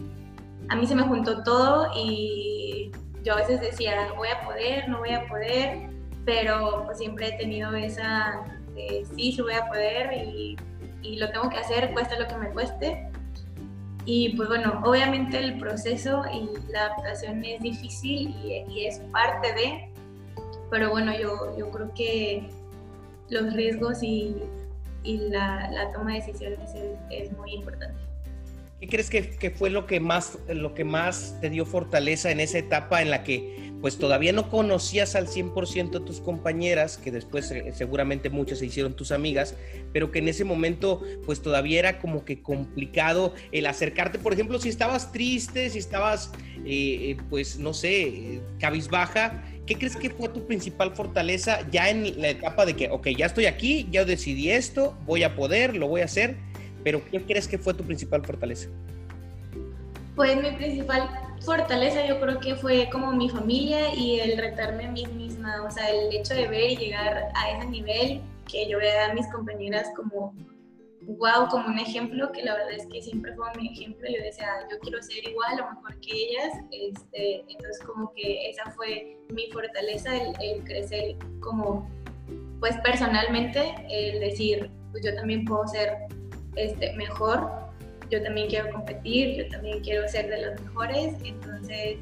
a 0.68 0.76
mí 0.76 0.86
se 0.86 0.94
me 0.94 1.04
juntó 1.04 1.42
todo 1.42 1.90
y 1.96 2.92
yo 3.22 3.32
a 3.32 3.36
veces 3.36 3.62
decía, 3.62 4.12
voy 4.14 4.28
a 4.28 4.44
poder, 4.44 4.86
no 4.90 4.98
voy 4.98 5.12
a 5.12 5.26
poder, 5.26 5.88
pero 6.26 6.82
pues 6.84 6.98
siempre 6.98 7.28
he 7.28 7.38
tenido 7.38 7.74
esa, 7.74 8.44
sí, 8.74 9.32
sí 9.32 9.40
voy 9.40 9.54
a 9.54 9.66
poder 9.68 10.12
y, 10.12 10.58
y 11.00 11.16
lo 11.16 11.30
tengo 11.30 11.48
que 11.48 11.56
hacer, 11.56 11.90
cuesta 11.94 12.18
lo 12.18 12.28
que 12.28 12.36
me 12.36 12.50
cueste. 12.50 13.08
Y 14.04 14.36
pues 14.36 14.50
bueno, 14.50 14.82
obviamente 14.84 15.38
el 15.38 15.56
proceso 15.56 16.24
y 16.30 16.50
la 16.70 16.86
adaptación 16.86 17.42
es 17.42 17.62
difícil 17.62 18.36
y, 18.44 18.70
y 18.70 18.84
es 18.84 18.98
parte 19.12 19.50
de, 19.54 19.88
pero 20.70 20.90
bueno, 20.90 21.18
yo, 21.18 21.56
yo 21.56 21.70
creo 21.70 21.90
que 21.94 22.50
los 23.30 23.54
riesgos 23.54 24.02
y, 24.02 24.42
y 25.04 25.18
la, 25.28 25.90
toma 25.92 26.14
de 26.14 26.20
decisiones 26.20 26.74
es, 26.74 26.98
es 27.10 27.32
muy 27.36 27.52
importante. 27.54 28.00
¿Qué 28.80 28.88
crees 28.88 29.08
que, 29.08 29.30
que, 29.30 29.50
fue 29.50 29.70
lo 29.70 29.86
que, 29.86 30.00
más, 30.00 30.38
lo 30.48 30.74
que 30.74 30.84
más 30.84 31.38
te 31.40 31.48
dio 31.48 31.64
fortaleza 31.64 32.30
en 32.30 32.40
esa 32.40 32.58
etapa 32.58 33.00
en 33.00 33.10
la 33.10 33.22
que 33.22 33.72
pues 33.84 33.98
todavía 33.98 34.32
no 34.32 34.48
conocías 34.48 35.14
al 35.14 35.26
100% 35.26 35.96
a 36.00 36.04
tus 36.06 36.18
compañeras, 36.18 36.96
que 36.96 37.10
después 37.10 37.50
eh, 37.50 37.70
seguramente 37.74 38.30
muchas 38.30 38.60
se 38.60 38.64
hicieron 38.64 38.94
tus 38.94 39.12
amigas, 39.12 39.56
pero 39.92 40.10
que 40.10 40.20
en 40.20 40.28
ese 40.28 40.42
momento 40.42 41.02
pues 41.26 41.42
todavía 41.42 41.80
era 41.80 41.98
como 41.98 42.24
que 42.24 42.40
complicado 42.40 43.34
el 43.52 43.66
acercarte, 43.66 44.18
por 44.18 44.32
ejemplo, 44.32 44.58
si 44.58 44.70
estabas 44.70 45.12
triste, 45.12 45.68
si 45.68 45.80
estabas 45.80 46.32
eh, 46.64 47.10
eh 47.10 47.16
pues 47.28 47.58
no 47.58 47.74
sé, 47.74 48.40
cabizbaja, 48.58 49.44
¿qué 49.66 49.74
crees 49.74 49.96
que 49.96 50.08
fue 50.08 50.30
tu 50.30 50.46
principal 50.46 50.94
fortaleza 50.94 51.58
ya 51.70 51.90
en 51.90 52.18
la 52.22 52.30
etapa 52.30 52.64
de 52.64 52.76
que, 52.76 52.88
ok, 52.88 53.08
ya 53.08 53.26
estoy 53.26 53.44
aquí, 53.44 53.86
ya 53.90 54.06
decidí 54.06 54.50
esto, 54.50 54.96
voy 55.04 55.24
a 55.24 55.36
poder, 55.36 55.76
lo 55.76 55.88
voy 55.88 56.00
a 56.00 56.06
hacer? 56.06 56.38
pero 56.82 57.02
¿qué 57.10 57.20
crees 57.20 57.46
que 57.46 57.58
fue 57.58 57.74
tu 57.74 57.84
principal 57.84 58.24
fortaleza? 58.24 58.70
Pues 60.16 60.40
mi 60.40 60.52
principal 60.52 61.10
fortaleza 61.44 62.06
yo 62.06 62.20
creo 62.20 62.40
que 62.40 62.56
fue 62.56 62.88
como 62.90 63.12
mi 63.12 63.28
familia 63.28 63.94
y 63.94 64.20
el 64.20 64.38
retarme 64.38 64.86
a 64.86 64.92
mí 64.92 65.06
misma, 65.06 65.62
o 65.64 65.70
sea, 65.70 65.90
el 65.90 66.12
hecho 66.12 66.34
de 66.34 66.48
ver 66.48 66.72
y 66.72 66.76
llegar 66.76 67.28
a 67.34 67.50
ese 67.50 67.68
nivel, 67.68 68.20
que 68.50 68.68
yo 68.68 68.78
vea 68.78 69.10
a 69.10 69.14
mis 69.14 69.26
compañeras 69.32 69.90
como, 69.96 70.34
wow, 71.02 71.48
como 71.50 71.68
un 71.68 71.78
ejemplo, 71.78 72.30
que 72.32 72.42
la 72.42 72.54
verdad 72.54 72.72
es 72.72 72.86
que 72.86 73.02
siempre 73.02 73.34
fue 73.34 73.46
mi 73.56 73.72
ejemplo, 73.72 74.08
yo 74.08 74.22
decía, 74.22 74.46
yo 74.70 74.78
quiero 74.80 75.02
ser 75.02 75.28
igual 75.28 75.60
o 75.60 75.74
mejor 75.74 76.00
que 76.00 76.12
ellas, 76.12 76.52
este, 76.70 77.40
entonces 77.48 77.80
como 77.86 78.12
que 78.14 78.50
esa 78.50 78.70
fue 78.72 79.16
mi 79.30 79.50
fortaleza, 79.50 80.14
el, 80.16 80.34
el 80.40 80.64
crecer 80.64 81.16
como, 81.40 81.88
pues 82.60 82.76
personalmente, 82.84 83.74
el 83.90 84.20
decir, 84.20 84.70
pues 84.92 85.04
yo 85.04 85.14
también 85.14 85.44
puedo 85.44 85.66
ser 85.66 85.98
este, 86.56 86.92
mejor. 86.94 87.63
Yo 88.10 88.22
también 88.22 88.48
quiero 88.48 88.70
competir, 88.70 89.36
yo 89.36 89.48
también 89.48 89.80
quiero 89.80 90.06
ser 90.08 90.28
de 90.28 90.46
los 90.46 90.60
mejores. 90.60 91.14
Entonces, 91.24 91.98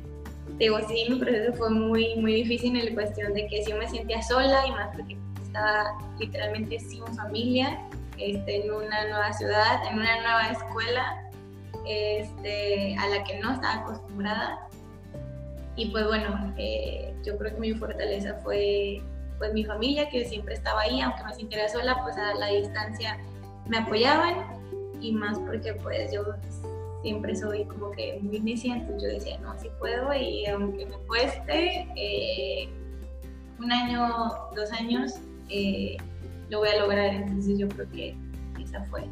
digo, 0.58 0.78
sí, 0.88 1.06
mi 1.08 1.18
proceso 1.18 1.52
fue 1.54 1.70
muy, 1.70 2.16
muy 2.16 2.34
difícil 2.34 2.76
en 2.76 2.86
la 2.86 2.94
cuestión 2.94 3.32
de 3.34 3.46
que 3.46 3.62
sí 3.62 3.72
me 3.72 3.88
sentía 3.88 4.22
sola 4.22 4.66
y 4.66 4.70
más 4.72 4.94
porque 4.94 5.16
estaba 5.42 5.98
literalmente 6.18 6.78
sin 6.80 7.04
familia, 7.14 7.78
este, 8.18 8.64
en 8.64 8.72
una 8.72 9.08
nueva 9.08 9.32
ciudad, 9.32 9.86
en 9.86 9.98
una 9.98 10.20
nueva 10.20 10.48
escuela 10.50 11.30
este, 11.86 12.96
a 12.96 13.08
la 13.08 13.24
que 13.24 13.38
no 13.40 13.52
estaba 13.52 13.74
acostumbrada. 13.74 14.68
Y 15.76 15.90
pues 15.90 16.06
bueno, 16.06 16.54
eh, 16.58 17.14
yo 17.24 17.38
creo 17.38 17.54
que 17.54 17.60
mi 17.60 17.74
fortaleza 17.74 18.34
fue 18.42 19.02
pues 19.38 19.52
mi 19.54 19.64
familia, 19.64 20.08
que 20.08 20.24
siempre 20.24 20.54
estaba 20.54 20.82
ahí, 20.82 21.00
aunque 21.00 21.24
me 21.24 21.34
sintiera 21.34 21.68
sola, 21.68 21.98
pues 22.04 22.16
a 22.16 22.34
la 22.34 22.46
distancia 22.46 23.18
me 23.66 23.78
apoyaban 23.78 24.61
y 25.02 25.12
más 25.12 25.38
porque 25.40 25.74
pues 25.74 26.12
yo 26.12 26.24
siempre 27.02 27.34
soy 27.34 27.64
como 27.64 27.90
que 27.90 28.20
muy 28.22 28.40
necia, 28.40 28.76
entonces 28.76 29.02
yo 29.02 29.08
decía, 29.18 29.38
no, 29.40 29.58
sí 29.58 29.68
puedo 29.78 30.14
y 30.14 30.46
aunque 30.46 30.86
me 30.86 30.96
cueste 31.06 31.88
eh, 31.96 32.68
un 33.58 33.72
año, 33.72 34.08
dos 34.54 34.70
años, 34.72 35.14
eh, 35.48 35.96
lo 36.48 36.60
voy 36.60 36.68
a 36.68 36.80
lograr, 36.80 37.14
entonces 37.14 37.58
yo 37.58 37.68
creo 37.68 37.88
que 37.90 38.14
esa 38.62 38.84
fue. 38.84 39.04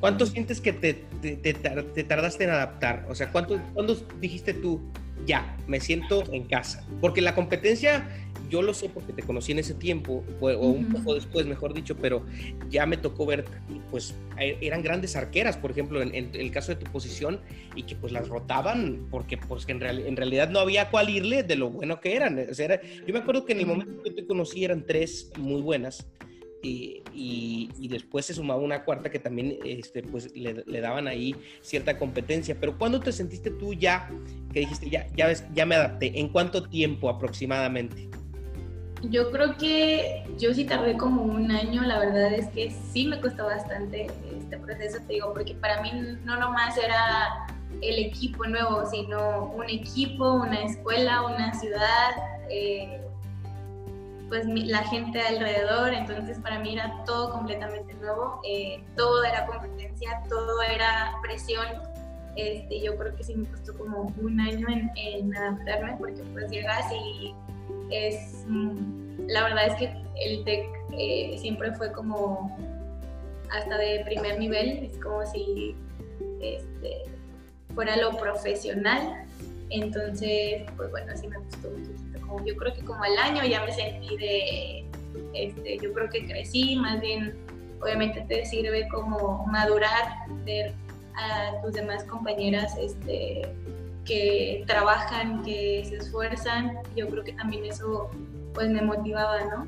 ¿Cuánto 0.00 0.26
sientes 0.26 0.60
que 0.60 0.72
te, 0.72 0.94
te, 1.22 1.36
te, 1.36 2.04
tardaste 2.04 2.44
en 2.44 2.50
adaptar? 2.50 3.06
O 3.08 3.14
sea, 3.14 3.32
¿cuánto, 3.32 3.58
¿cuándo 3.72 3.96
dijiste 4.20 4.52
tú, 4.52 4.80
ya, 5.24 5.56
me 5.66 5.80
siento 5.80 6.24
en 6.32 6.44
casa? 6.44 6.86
Porque 7.00 7.20
la 7.20 7.34
competencia 7.34 8.08
yo 8.48 8.62
lo 8.62 8.74
sé 8.74 8.88
porque 8.88 9.12
te 9.12 9.22
conocí 9.22 9.52
en 9.52 9.58
ese 9.58 9.74
tiempo, 9.74 10.24
o, 10.40 10.48
un 10.68 10.86
poco 10.86 11.14
después, 11.14 11.46
mejor 11.46 11.74
dicho, 11.74 11.96
pero 11.96 12.24
ya 12.70 12.86
me 12.86 12.96
tocó 12.96 13.26
ver, 13.26 13.44
pues 13.90 14.14
e, 14.38 14.56
eran 14.60 14.82
grandes 14.82 15.16
arqueras, 15.16 15.56
por 15.56 15.70
ejemplo, 15.70 16.02
en, 16.02 16.14
el 16.14 16.50
caso 16.50 16.72
de 16.72 16.76
tu 16.76 16.90
posición, 16.90 17.40
y 17.74 17.82
que 17.84 17.96
pues 17.96 18.12
las 18.12 18.28
rotaban 18.28 19.06
porque 19.10 19.36
pues 19.36 19.68
en, 19.68 19.82
en 19.82 20.16
realidad 20.16 20.50
no 20.50 20.60
había 20.60 20.90
cuál 20.90 21.10
irle 21.10 21.42
de 21.42 21.56
lo 21.56 21.70
bueno 21.70 22.00
que 22.00 22.14
eran. 22.14 22.38
O 22.50 22.54
sea, 22.54 22.80
yo 23.06 23.12
me 23.12 23.20
acuerdo 23.20 23.44
que 23.44 23.52
en 23.52 23.60
el 23.60 23.66
momento 23.66 24.02
que 24.02 24.10
te 24.10 24.26
conocí 24.26 24.64
eran 24.64 24.84
tres 24.86 25.30
muy 25.38 25.60
buenas. 25.60 26.06
Y, 26.66 27.70
y, 27.78 27.88
después 27.88 28.26
se 28.26 28.34
sumaba 28.34 28.60
una 28.60 28.84
cuarta 28.84 29.10
que 29.10 29.18
también 29.18 29.58
este, 29.64 30.02
pues, 30.02 30.34
le, 30.34 30.80
daban 30.80 31.06
ahí 31.06 31.34
cierta 31.60 31.98
competencia. 31.98 32.56
Pero 32.58 32.76
¿cuándo 32.76 33.00
te 33.00 33.12
sentiste 33.12 33.50
tú 33.50 33.72
ya 33.72 34.10
que 34.52 34.60
dijiste, 34.60 34.90
ya, 34.90 35.06
ya 35.54 35.66
me 35.66 35.76
adapté? 35.76 36.18
¿En 36.18 36.28
cuánto 36.28 36.68
tiempo 36.68 37.08
aproximadamente? 37.08 38.08
Yo 39.02 39.30
creo 39.30 39.56
que 39.56 40.24
yo 40.38 40.54
sí 40.54 40.64
tardé 40.64 40.96
como 40.96 41.22
un 41.22 41.50
año, 41.50 41.82
la 41.82 41.98
verdad 41.98 42.32
es 42.32 42.48
que 42.48 42.70
sí 42.70 43.06
me 43.06 43.20
costó 43.20 43.44
bastante 43.44 44.06
este 44.36 44.56
proceso, 44.56 44.98
te 45.06 45.14
digo, 45.14 45.32
porque 45.34 45.54
para 45.54 45.82
mí 45.82 45.90
no 46.24 46.40
nomás 46.40 46.76
era 46.78 47.46
el 47.82 47.98
equipo 47.98 48.46
nuevo, 48.46 48.86
sino 48.90 49.52
un 49.52 49.68
equipo, 49.68 50.32
una 50.34 50.62
escuela, 50.62 51.26
una 51.26 51.52
ciudad, 51.54 52.10
eh, 52.48 53.00
pues 54.28 54.46
la 54.46 54.82
gente 54.84 55.20
alrededor, 55.20 55.92
entonces 55.92 56.38
para 56.40 56.58
mí 56.58 56.74
era 56.74 57.04
todo 57.04 57.30
completamente 57.30 57.94
nuevo, 57.94 58.40
eh, 58.44 58.82
todo 58.96 59.22
era 59.24 59.46
competencia, 59.46 60.22
todo 60.28 60.62
era 60.62 61.14
presión, 61.22 61.66
este, 62.36 62.80
yo 62.80 62.96
creo 62.96 63.14
que 63.16 63.22
sí 63.22 63.34
me 63.34 63.48
costó 63.48 63.76
como 63.78 64.12
un 64.20 64.40
año 64.40 64.66
en, 64.96 65.36
adaptarme 65.36 65.96
porque 65.98 66.22
pues 66.32 66.50
llegas 66.50 66.84
y 66.92 67.34
es, 67.90 68.44
mm, 68.48 69.26
la 69.28 69.44
verdad 69.44 69.66
es 69.68 69.74
que 69.74 70.06
el 70.16 70.44
TEC 70.44 70.66
eh, 70.98 71.36
siempre 71.38 71.72
fue 71.72 71.92
como 71.92 72.56
hasta 73.50 73.78
de 73.78 74.02
primer 74.04 74.38
nivel, 74.38 74.90
es 74.90 74.98
como 74.98 75.24
si 75.24 75.76
este, 76.40 77.04
fuera 77.74 77.96
lo 77.96 78.16
profesional. 78.16 79.24
Entonces, 79.70 80.62
pues 80.76 80.90
bueno, 80.90 81.12
así 81.12 81.26
me 81.26 81.38
un 81.38 81.44
poquito. 81.44 82.05
Yo 82.44 82.56
creo 82.56 82.74
que 82.74 82.82
como 82.82 83.02
al 83.02 83.16
año 83.18 83.44
ya 83.44 83.64
me 83.64 83.72
sentí 83.72 84.16
de, 84.16 84.84
este, 85.34 85.78
yo 85.78 85.92
creo 85.92 86.08
que 86.10 86.26
crecí, 86.26 86.76
más 86.76 87.00
bien, 87.00 87.36
obviamente 87.80 88.24
te 88.28 88.44
sirve 88.44 88.88
como 88.88 89.46
madurar, 89.46 90.26
ver 90.44 90.72
a 91.16 91.60
tus 91.62 91.72
demás 91.72 92.04
compañeras 92.04 92.76
este, 92.78 93.42
que 94.04 94.64
trabajan, 94.66 95.42
que 95.42 95.84
se 95.88 95.96
esfuerzan, 95.96 96.78
yo 96.94 97.08
creo 97.08 97.24
que 97.24 97.32
también 97.32 97.64
eso 97.64 98.10
pues 98.54 98.68
me 98.68 98.82
motivaba, 98.82 99.44
¿no? 99.44 99.66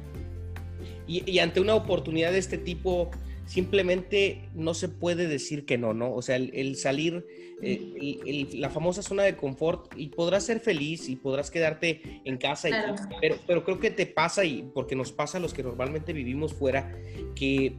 Y, 1.09 1.39
ante 1.39 1.61
una 1.61 1.75
oportunidad 1.75 2.33
de 2.33 2.39
este 2.39 2.59
tipo, 2.59 3.11
simplemente 3.47 4.47
no 4.55 4.75
se 4.75 4.91
puede 4.91 5.27
decir 5.27 5.65
que 5.65 5.79
no, 5.79 5.95
¿no? 5.95 6.13
O 6.13 6.21
sea, 6.21 6.37
el, 6.37 6.77
salir, 6.77 7.27
eh, 7.63 8.47
la 8.53 8.69
famosa 8.69 9.03
zona 9.03 9.23
de 9.23 9.35
confort, 9.35 9.91
y 9.97 10.09
podrás 10.09 10.45
ser 10.45 10.61
feliz 10.61 11.09
y 11.09 11.17
podrás 11.17 11.51
quedarte 11.51 12.21
en 12.25 12.37
casa, 12.37 12.69
pero, 13.23 13.37
pero 13.47 13.65
creo 13.65 13.81
que 13.81 13.91
te 13.91 14.05
pasa, 14.05 14.45
y 14.45 14.71
porque 14.75 14.95
nos 14.95 15.11
pasa 15.11 15.39
a 15.39 15.41
los 15.41 15.55
que 15.55 15.63
normalmente 15.63 16.13
vivimos 16.13 16.53
fuera, 16.53 16.93
que 17.35 17.75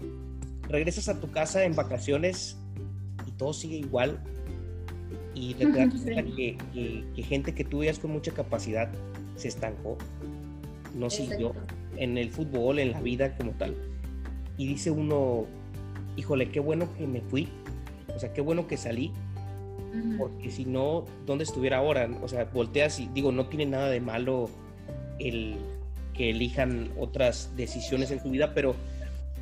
regresas 0.64 1.08
a 1.08 1.20
tu 1.20 1.30
casa 1.30 1.64
en 1.66 1.76
vacaciones 1.76 2.58
y 3.28 3.32
todo 3.34 3.54
sigue 3.54 3.78
igual, 3.78 4.24
y 5.36 5.54
te 5.54 5.66
das 5.68 5.94
cuenta 6.04 6.24
que, 6.36 6.58
que, 7.16 7.24
gente 7.24 7.54
que 7.54 7.64
tú 7.64 7.80
veías 7.80 8.00
con 8.00 8.12
mucha 8.12 8.32
capacidad 8.32 8.92
se 9.36 9.48
estancó, 9.48 10.00
no 10.96 11.12
siguió 11.12 11.54
en 12.00 12.18
el 12.18 12.32
fútbol, 12.32 12.80
en 12.80 12.92
la 12.92 13.02
vida 13.02 13.36
como 13.38 13.52
tal. 13.52 13.76
Y 14.58 14.68
dice 14.68 14.90
uno, 14.90 15.46
híjole, 16.16 16.50
qué 16.50 16.60
bueno 16.60 16.88
que 16.98 17.06
me 17.06 17.22
fui, 17.22 17.48
o 18.14 18.20
sea, 18.20 18.34
qué 18.34 18.42
bueno 18.42 18.68
que 18.68 18.78
salí, 18.78 19.12
porque 20.18 20.52
si 20.52 20.66
no, 20.66 21.06
¿dónde 21.26 21.44
estuviera 21.44 21.78
ahora? 21.78 22.10
O 22.22 22.28
sea, 22.28 22.46
volteas 22.46 23.00
y 23.00 23.08
digo, 23.14 23.32
no 23.32 23.48
tiene 23.48 23.66
nada 23.66 23.90
de 23.90 24.00
malo 24.00 24.50
el 25.20 25.58
que 26.14 26.30
elijan 26.30 26.92
otras 27.00 27.56
decisiones 27.56 28.12
en 28.12 28.22
tu 28.22 28.30
vida, 28.30 28.54
pero 28.54 28.76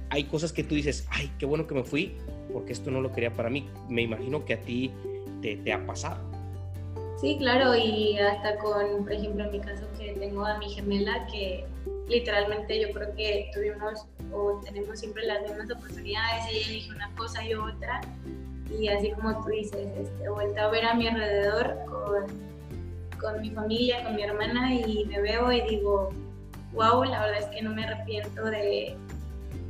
hay 0.10 0.24
cosas 0.26 0.54
que 0.54 0.64
tú 0.64 0.76
dices, 0.76 1.08
ay, 1.10 1.32
qué 1.38 1.46
bueno 1.46 1.68
que 1.68 1.76
me 1.76 1.84
fui, 1.84 2.16
porque 2.54 2.74
esto 2.74 2.92
no 2.92 3.02
lo 3.02 3.12
quería 3.12 3.34
para 3.34 3.50
mí. 3.50 3.68
Me 3.90 4.04
imagino 4.04 4.46
que 4.46 4.54
a 4.54 4.62
ti 4.62 4.92
te, 5.42 5.74
ha 5.74 5.86
pasado. 5.86 6.20
Sí, 7.20 7.38
claro, 7.40 7.76
y 7.76 8.18
hasta 8.20 8.58
con, 8.60 9.04
por 9.04 9.12
ejemplo, 9.12 9.46
en 9.46 9.52
mi 9.52 9.60
caso 9.60 9.86
que 9.98 10.14
tengo 10.14 10.46
a 10.46 10.58
mi 10.60 10.70
gemela, 10.70 11.26
que 11.28 11.66
literalmente 12.08 12.80
yo 12.80 12.92
creo 12.92 13.14
que 13.16 13.52
tuvimos 13.54 14.06
o 14.32 14.62
tenemos 14.64 15.00
siempre 15.00 15.26
las 15.26 15.42
mismas 15.42 15.70
oportunidades, 15.72 16.46
ella 16.50 16.68
elige 16.68 16.92
una 16.92 17.14
cosa 17.16 17.46
y 17.46 17.54
otra, 17.54 18.02
y 18.78 18.88
así 18.90 19.12
como 19.12 19.44
tú 19.44 19.50
dices, 19.50 19.88
este, 19.98 20.30
vuelto 20.30 20.62
a 20.62 20.70
ver 20.70 20.86
a 20.86 20.94
mi 20.94 21.08
alrededor 21.08 21.78
con, 21.86 22.26
con 23.20 23.42
mi 23.42 23.52
familia, 23.52 24.04
con 24.04 24.16
mi 24.16 24.24
hermana 24.24 24.74
y 24.74 25.06
me 25.06 25.22
veo 25.22 25.52
y 25.52 25.62
digo, 25.62 26.10
wow, 26.74 27.04
la 27.04 27.22
verdad 27.26 27.40
es 27.40 27.46
que 27.48 27.62
no 27.62 27.74
me 27.74 27.86
arrepiento 27.86 28.44
de, 28.46 28.96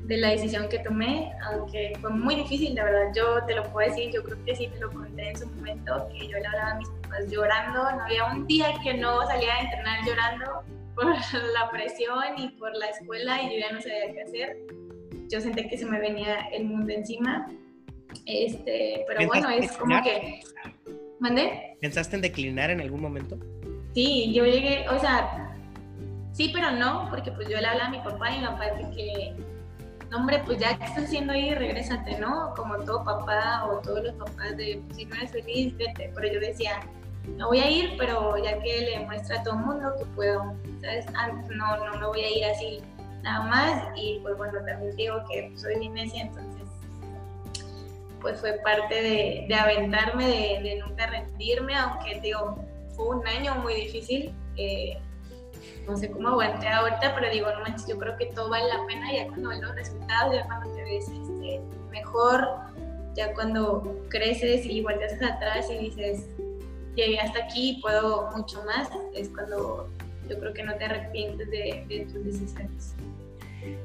de 0.05 0.17
la 0.17 0.29
decisión 0.29 0.67
que 0.69 0.79
tomé, 0.79 1.31
aunque 1.43 1.97
fue 2.01 2.09
muy 2.09 2.35
difícil, 2.35 2.75
la 2.75 2.85
verdad, 2.85 3.11
yo 3.15 3.43
te 3.45 3.55
lo 3.55 3.63
puedo 3.71 3.89
decir, 3.89 4.11
yo 4.13 4.23
creo 4.23 4.43
que 4.45 4.55
sí 4.55 4.67
te 4.67 4.79
lo 4.79 4.91
conté 4.91 5.29
en 5.29 5.37
su 5.37 5.47
momento, 5.47 6.07
que 6.11 6.27
yo 6.27 6.39
le 6.39 6.47
hablaba 6.47 6.71
a 6.71 6.75
mis 6.75 6.89
papás 6.89 7.29
llorando, 7.29 7.91
no 7.91 8.03
había 8.03 8.25
un 8.25 8.47
día 8.47 8.73
que 8.83 8.93
no 8.95 9.25
salía 9.27 9.55
a 9.55 9.61
entrenar 9.61 9.99
llorando 10.05 10.63
por 10.97 11.05
la 11.53 11.69
presión 11.69 12.37
y 12.37 12.49
por 12.49 12.75
la 12.75 12.87
escuela 12.87 13.41
y 13.43 13.53
yo 13.53 13.59
ya 13.59 13.71
no 13.71 13.81
sabía 13.81 14.11
qué 14.11 14.21
hacer. 14.23 14.57
Yo 15.29 15.39
sentí 15.39 15.67
que 15.67 15.77
se 15.77 15.85
me 15.85 15.99
venía 15.99 16.47
el 16.51 16.65
mundo 16.65 16.91
encima, 16.91 17.47
este, 18.25 19.05
pero 19.07 19.27
bueno, 19.27 19.49
es 19.49 19.71
como 19.73 20.01
que... 20.01 20.41
¿Mandé? 21.19 21.77
¿Pensaste 21.81 22.15
en 22.15 22.21
declinar 22.21 22.69
en 22.69 22.81
algún 22.81 23.01
momento? 23.01 23.37
Sí, 23.93 24.33
yo 24.33 24.45
llegué, 24.45 24.87
o 24.89 24.99
sea, 24.99 25.55
sí, 26.31 26.51
pero 26.53 26.71
no, 26.71 27.07
porque 27.09 27.31
pues 27.31 27.49
yo 27.49 27.59
le 27.59 27.67
hablaba 27.67 27.87
a 27.87 27.91
mi 27.91 27.99
papá 27.99 28.31
y 28.31 28.39
mi 28.39 28.45
papá 28.45 28.65
de 28.65 28.95
que 28.95 29.35
no 30.09 30.17
hombre, 30.17 30.41
pues 30.45 30.59
ya 30.59 30.77
que 30.77 30.85
estás 30.85 31.05
haciendo 31.05 31.33
ahí, 31.33 31.53
regrésate, 31.53 32.17
¿no? 32.19 32.53
Como 32.55 32.77
todo 32.79 33.03
papá 33.03 33.65
o 33.65 33.79
todos 33.79 34.03
los 34.03 34.13
papás 34.13 34.55
de, 34.55 34.81
pues 34.85 34.97
si 34.97 35.05
no 35.05 35.15
eres 35.15 35.31
feliz, 35.31 35.75
vete. 35.75 36.11
Pero 36.15 36.33
yo 36.33 36.39
decía, 36.39 36.79
no 37.35 37.47
voy 37.47 37.59
a 37.59 37.69
ir, 37.69 37.95
pero 37.97 38.37
ya 38.37 38.59
que 38.59 38.81
le 38.81 38.99
muestra 39.01 39.39
a 39.39 39.43
todo 39.43 39.55
el 39.55 39.59
mundo 39.61 39.93
que 39.97 40.05
puedo, 40.15 40.55
¿sabes? 40.81 41.05
Ah, 41.15 41.29
no, 41.49 41.85
no 41.85 41.99
me 41.99 42.07
voy 42.07 42.21
a 42.21 42.37
ir 42.37 42.45
así 42.45 42.81
nada 43.21 43.45
más. 43.45 43.83
Y 43.95 44.19
pues 44.21 44.37
bueno, 44.37 44.53
también 44.65 44.95
digo 44.95 45.23
que 45.29 45.51
soy 45.55 45.75
linesia, 45.75 46.23
entonces 46.23 46.57
pues 48.21 48.39
fue 48.39 48.53
parte 48.63 49.01
de, 49.47 49.55
aventarme, 49.55 50.25
de, 50.25 50.81
nunca 50.85 51.07
rendirme, 51.07 51.75
aunque 51.75 52.19
digo, 52.19 52.57
fue 52.95 53.15
un 53.15 53.27
año 53.27 53.55
muy 53.55 53.75
difícil. 53.75 54.33
Eh, 54.55 54.97
no 55.87 55.95
sé 55.95 56.09
cómo 56.11 56.29
aguanté 56.29 56.67
ahorita, 56.67 57.15
pero 57.15 57.31
digo, 57.31 57.47
no 57.51 57.61
manches, 57.61 57.87
yo 57.87 57.97
creo 57.97 58.17
que 58.17 58.25
todo 58.27 58.49
vale 58.49 58.67
la 58.67 58.85
pena 58.85 59.13
ya 59.13 59.27
cuando 59.27 59.49
ves 59.49 59.61
los 59.61 59.75
resultados, 59.75 60.35
ya 60.35 60.45
cuando 60.45 60.75
te 60.75 60.83
ves 60.83 61.07
este, 61.07 61.61
mejor, 61.91 62.47
ya 63.15 63.33
cuando 63.33 63.95
creces 64.09 64.65
y 64.65 64.85
hacia 64.85 65.35
atrás 65.35 65.69
y 65.71 65.77
dices, 65.77 66.27
llegué 66.97 67.19
hasta 67.19 67.45
aquí, 67.45 67.79
puedo 67.81 68.29
mucho 68.35 68.63
más, 68.63 68.89
es 69.15 69.29
cuando 69.29 69.89
yo 70.27 70.39
creo 70.39 70.53
que 70.53 70.63
no 70.63 70.75
te 70.75 70.85
arrepientes 70.85 71.49
de, 71.49 71.85
de 71.87 72.05
tus 72.11 72.25
decisiones. 72.25 72.95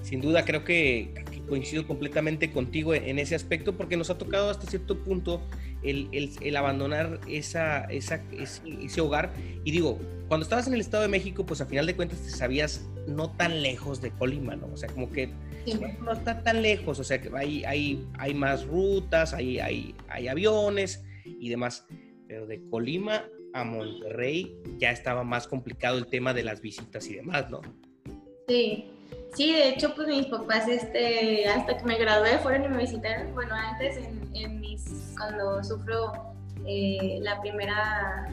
Sin 0.03 0.21
duda, 0.21 0.45
creo 0.45 0.65
que, 0.65 1.25
coincido 1.49 1.87
completamente 1.87 2.51
contigo 2.51 2.95
en 2.95 3.19
ese 3.19 3.35
aspecto 3.35 3.77
porque 3.77 3.97
nos 3.97 4.11
ha 4.11 4.19
tocado 4.19 4.51
hasta 4.51 4.67
cierto 4.67 4.99
punto 4.99 5.43
el, 5.83 6.09
el, 6.13 6.31
el 6.41 6.57
abandonar 6.57 7.21
esa, 7.29 7.85
esa, 7.85 8.23
ese, 8.33 8.63
ese, 8.83 9.01
hogar. 9.01 9.33
Y 9.65 9.71
digo, 9.71 9.99
cuando 10.29 10.45
estabas 10.45 10.67
en 10.67 10.75
el 10.75 10.81
Estado 10.81 11.03
de 11.03 11.09
México, 11.09 11.45
pues 11.45 11.61
a 11.61 11.67
final 11.67 11.87
de 11.87 11.97
cuentas 11.97 12.21
te 12.21 12.31
sabías 12.31 12.87
no 13.07 13.31
tan 13.31 13.63
lejos 13.63 14.01
de 14.01 14.11
Colima, 14.13 14.57
¿no? 14.57 14.69
O 14.73 14.77
sea, 14.77 14.89
como 14.89 15.11
que 15.11 15.31
sí. 15.65 15.81
no 16.01 16.13
está 16.13 16.43
tan 16.43 16.63
lejos, 16.63 16.99
o 16.99 17.05
sea, 17.05 17.21
que 17.21 17.31
hay, 17.37 17.65
hay, 17.65 18.07
hay 18.19 18.35
más 18.35 18.65
rutas, 18.67 19.35
hay, 19.35 19.59
hay, 19.59 19.95
hay 20.09 20.29
aviones 20.29 21.05
y 21.25 21.49
demás. 21.49 21.87
Pero 22.33 22.47
de 22.47 22.67
Colima 22.71 23.25
a 23.53 23.63
Monterrey 23.63 24.57
ya 24.79 24.91
estaba 24.91 25.23
más 25.23 25.47
complicado 25.47 25.99
el 25.99 26.07
tema 26.07 26.33
de 26.33 26.43
las 26.43 26.63
visitas 26.63 27.07
y 27.09 27.17
demás, 27.17 27.51
¿no? 27.51 27.61
Sí, 28.49 28.91
sí, 29.35 29.53
de 29.53 29.69
hecho, 29.69 29.95
pues 29.95 30.09
mis 30.09 30.25
papás, 30.29 30.67
este, 30.67 31.47
hasta 31.47 31.77
que 31.77 31.85
me 31.85 31.99
gradué, 31.99 32.39
fueron 32.39 32.65
y 32.65 32.69
me 32.69 32.79
visitaron, 32.79 33.35
bueno, 33.35 33.55
antes 33.55 33.99
en, 33.99 34.35
en 34.35 34.61
mis, 34.61 35.13
cuando 35.15 35.63
sufro 35.63 36.11
eh, 36.67 37.19
la 37.21 37.39
primera 37.43 38.31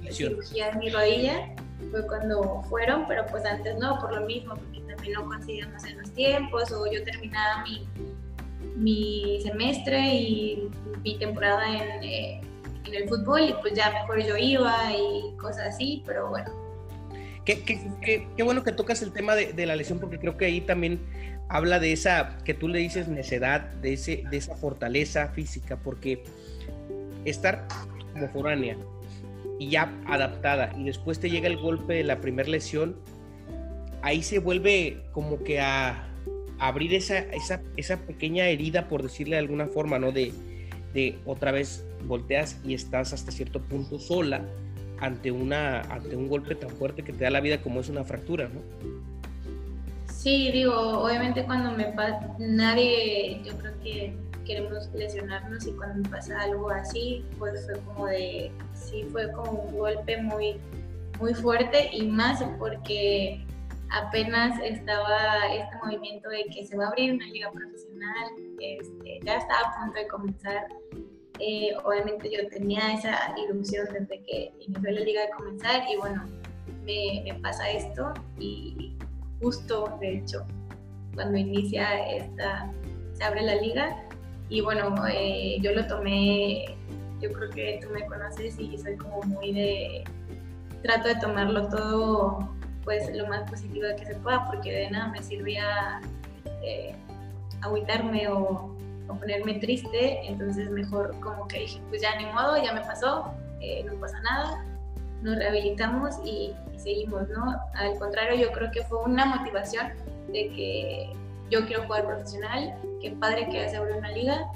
Lesión. 0.00 0.30
cirugía 0.30 0.68
en 0.68 0.78
mi 0.78 0.90
rodilla, 0.90 1.52
fue 1.90 2.06
cuando 2.06 2.62
fueron, 2.68 3.08
pero 3.08 3.26
pues 3.32 3.44
antes 3.44 3.76
no, 3.78 3.98
por 3.98 4.14
lo 4.14 4.24
mismo, 4.26 4.54
porque 4.54 4.78
también 4.82 5.14
no 5.14 5.26
coincidíamos 5.26 5.84
en 5.86 5.98
los 5.98 6.10
tiempos, 6.12 6.70
o 6.70 6.88
yo 6.88 7.02
terminaba 7.02 7.64
mi, 7.64 7.84
mi 8.76 9.40
semestre 9.42 9.98
y 10.14 10.70
mi 11.02 11.18
temporada 11.18 11.66
en, 11.66 12.04
eh, 12.04 12.40
en 12.84 12.94
el 12.94 13.08
fútbol, 13.08 13.42
y 13.42 13.54
pues 13.60 13.74
ya 13.74 13.90
mejor 13.90 14.22
yo 14.24 14.36
iba 14.36 14.92
y 14.92 15.36
cosas 15.36 15.74
así, 15.74 16.02
pero 16.06 16.28
bueno. 16.28 16.50
Qué, 17.44 17.62
qué, 17.62 17.80
qué, 18.02 18.28
qué 18.36 18.42
bueno 18.42 18.62
que 18.62 18.72
tocas 18.72 19.02
el 19.02 19.12
tema 19.12 19.34
de, 19.34 19.52
de, 19.52 19.66
la 19.66 19.76
lesión, 19.76 19.98
porque 19.98 20.18
creo 20.18 20.36
que 20.36 20.44
ahí 20.44 20.60
también 20.60 21.00
habla 21.48 21.78
de 21.78 21.92
esa, 21.92 22.38
que 22.44 22.54
tú 22.54 22.68
le 22.68 22.78
dices 22.78 23.08
necedad, 23.08 23.60
de, 23.60 23.94
ese, 23.94 24.22
de 24.30 24.36
esa 24.36 24.56
fortaleza 24.56 25.28
física, 25.28 25.76
porque 25.76 26.22
estar 27.24 27.66
como 28.12 28.28
foránea 28.28 28.76
y 29.58 29.70
ya 29.70 29.92
adaptada, 30.06 30.72
y 30.76 30.84
después 30.84 31.18
te 31.18 31.28
llega 31.28 31.48
el 31.48 31.56
golpe 31.56 31.94
de 31.94 32.04
la 32.04 32.20
primera 32.20 32.48
lesión, 32.48 32.96
ahí 34.02 34.22
se 34.22 34.38
vuelve 34.38 35.02
como 35.12 35.42
que 35.42 35.60
a, 35.60 36.06
abrir 36.58 36.94
esa, 36.94 37.18
esa, 37.18 37.62
esa, 37.76 37.96
pequeña 37.98 38.46
herida, 38.46 38.86
por 38.88 39.02
decirle 39.02 39.36
de 39.36 39.40
alguna 39.40 39.66
forma, 39.66 39.98
¿no? 39.98 40.12
De, 40.12 40.32
de 40.92 41.18
otra 41.24 41.52
vez 41.52 41.84
volteas 42.06 42.58
y 42.64 42.74
estás 42.74 43.12
hasta 43.12 43.32
cierto 43.32 43.60
punto 43.60 43.98
sola 43.98 44.42
ante, 45.00 45.30
una, 45.30 45.80
ante 45.82 46.16
un 46.16 46.28
golpe 46.28 46.54
tan 46.54 46.70
fuerte 46.70 47.02
que 47.02 47.12
te 47.12 47.24
da 47.24 47.30
la 47.30 47.40
vida 47.40 47.62
como 47.62 47.80
es 47.80 47.88
una 47.88 48.04
fractura, 48.04 48.48
¿no? 48.48 48.60
Sí, 50.06 50.50
digo, 50.52 50.74
obviamente 50.74 51.44
cuando 51.44 51.70
me 51.72 51.86
pasa, 51.86 52.20
nadie, 52.38 53.40
yo 53.42 53.56
creo 53.56 53.72
que 53.82 54.14
queremos 54.44 54.90
lesionarnos 54.92 55.66
y 55.66 55.72
cuando 55.72 56.02
me 56.02 56.08
pasa 56.08 56.40
algo 56.42 56.68
así, 56.70 57.24
pues 57.38 57.64
fue 57.64 57.80
como 57.84 58.06
de, 58.06 58.52
sí, 58.74 59.06
fue 59.10 59.32
como 59.32 59.52
un 59.52 59.78
golpe 59.78 60.20
muy, 60.20 60.56
muy 61.18 61.32
fuerte 61.32 61.88
y 61.92 62.06
más 62.06 62.42
porque 62.58 63.46
apenas 63.90 64.58
estaba 64.62 65.16
este 65.54 65.76
movimiento 65.84 66.28
de 66.28 66.44
que 66.54 66.66
se 66.66 66.76
va 66.76 66.84
a 66.84 66.88
abrir 66.88 67.14
una 67.14 67.26
liga 67.26 67.50
profesional, 67.50 68.28
este, 68.60 69.20
ya 69.24 69.36
estaba 69.36 69.60
a 69.60 69.80
punto 69.80 69.98
de 69.98 70.06
comenzar. 70.08 70.68
Eh, 71.40 71.74
obviamente 71.84 72.30
yo 72.30 72.46
tenía 72.48 72.92
esa 72.92 73.34
ilusión 73.36 73.86
desde 73.92 74.22
que 74.24 74.52
inició 74.60 74.90
la 74.90 75.00
liga 75.00 75.22
de 75.22 75.30
comenzar 75.30 75.82
y 75.90 75.96
bueno, 75.96 76.24
me, 76.84 77.34
pasa 77.42 77.70
esto 77.70 78.12
y 78.38 78.94
justo 79.40 79.96
de 80.00 80.18
hecho 80.18 80.46
cuando 81.14 81.38
inicia 81.38 82.06
esta, 82.08 82.70
se 83.14 83.24
abre 83.24 83.42
la 83.42 83.54
liga 83.56 83.96
y 84.50 84.60
bueno, 84.60 84.94
eh, 85.08 85.56
yo 85.62 85.72
lo 85.72 85.86
tomé, 85.86 86.76
yo 87.20 87.32
creo 87.32 87.50
que 87.50 87.80
tú 87.82 87.88
me 87.90 88.04
conoces 88.04 88.58
y 88.58 88.76
soy 88.76 88.96
como 88.96 89.22
muy 89.22 89.52
de, 89.52 90.04
trato 90.82 91.08
de 91.08 91.16
tomarlo 91.16 91.68
todo 91.68 92.50
pues 92.84 93.14
lo 93.14 93.26
más 93.28 93.48
positivo 93.50 93.86
que 93.96 94.04
se 94.04 94.14
pueda 94.16 94.46
porque 94.46 94.72
de 94.72 94.90
nada 94.90 95.08
me 95.08 95.22
sirvía 95.22 96.00
eh, 96.62 96.94
agüitarme 97.62 98.28
o, 98.28 98.76
o, 99.10 99.14
ponerme 99.18 99.54
triste, 99.54 100.20
entonces 100.26 100.70
mejor 100.70 101.18
como 101.20 101.46
que 101.48 101.60
dije, 101.60 101.80
pues 101.88 102.02
ya 102.02 102.16
ni 102.16 102.26
modo, 102.26 102.62
ya 102.62 102.72
me 102.72 102.80
pasó, 102.80 103.32
eh, 103.60 103.84
no 103.84 103.94
pasa 103.94 104.20
nada, 104.20 104.64
nos 105.22 105.36
rehabilitamos 105.36 106.16
y, 106.24 106.54
y, 106.74 106.78
seguimos, 106.78 107.28
¿no? 107.28 107.56
Al 107.74 107.98
contrario, 107.98 108.36
yo 108.36 108.52
creo 108.52 108.70
que 108.70 108.82
fue 108.84 108.98
una 109.00 109.26
motivación 109.26 109.88
de 110.28 110.48
que 110.48 111.12
yo 111.50 111.66
quiero 111.66 111.82
jugar 111.84 112.06
profesional, 112.06 112.74
qué 113.00 113.10
padre 113.12 113.48
que 113.50 113.68
se 113.68 113.76
abrió 113.76 113.98
una 113.98 114.12
liga, 114.12 114.46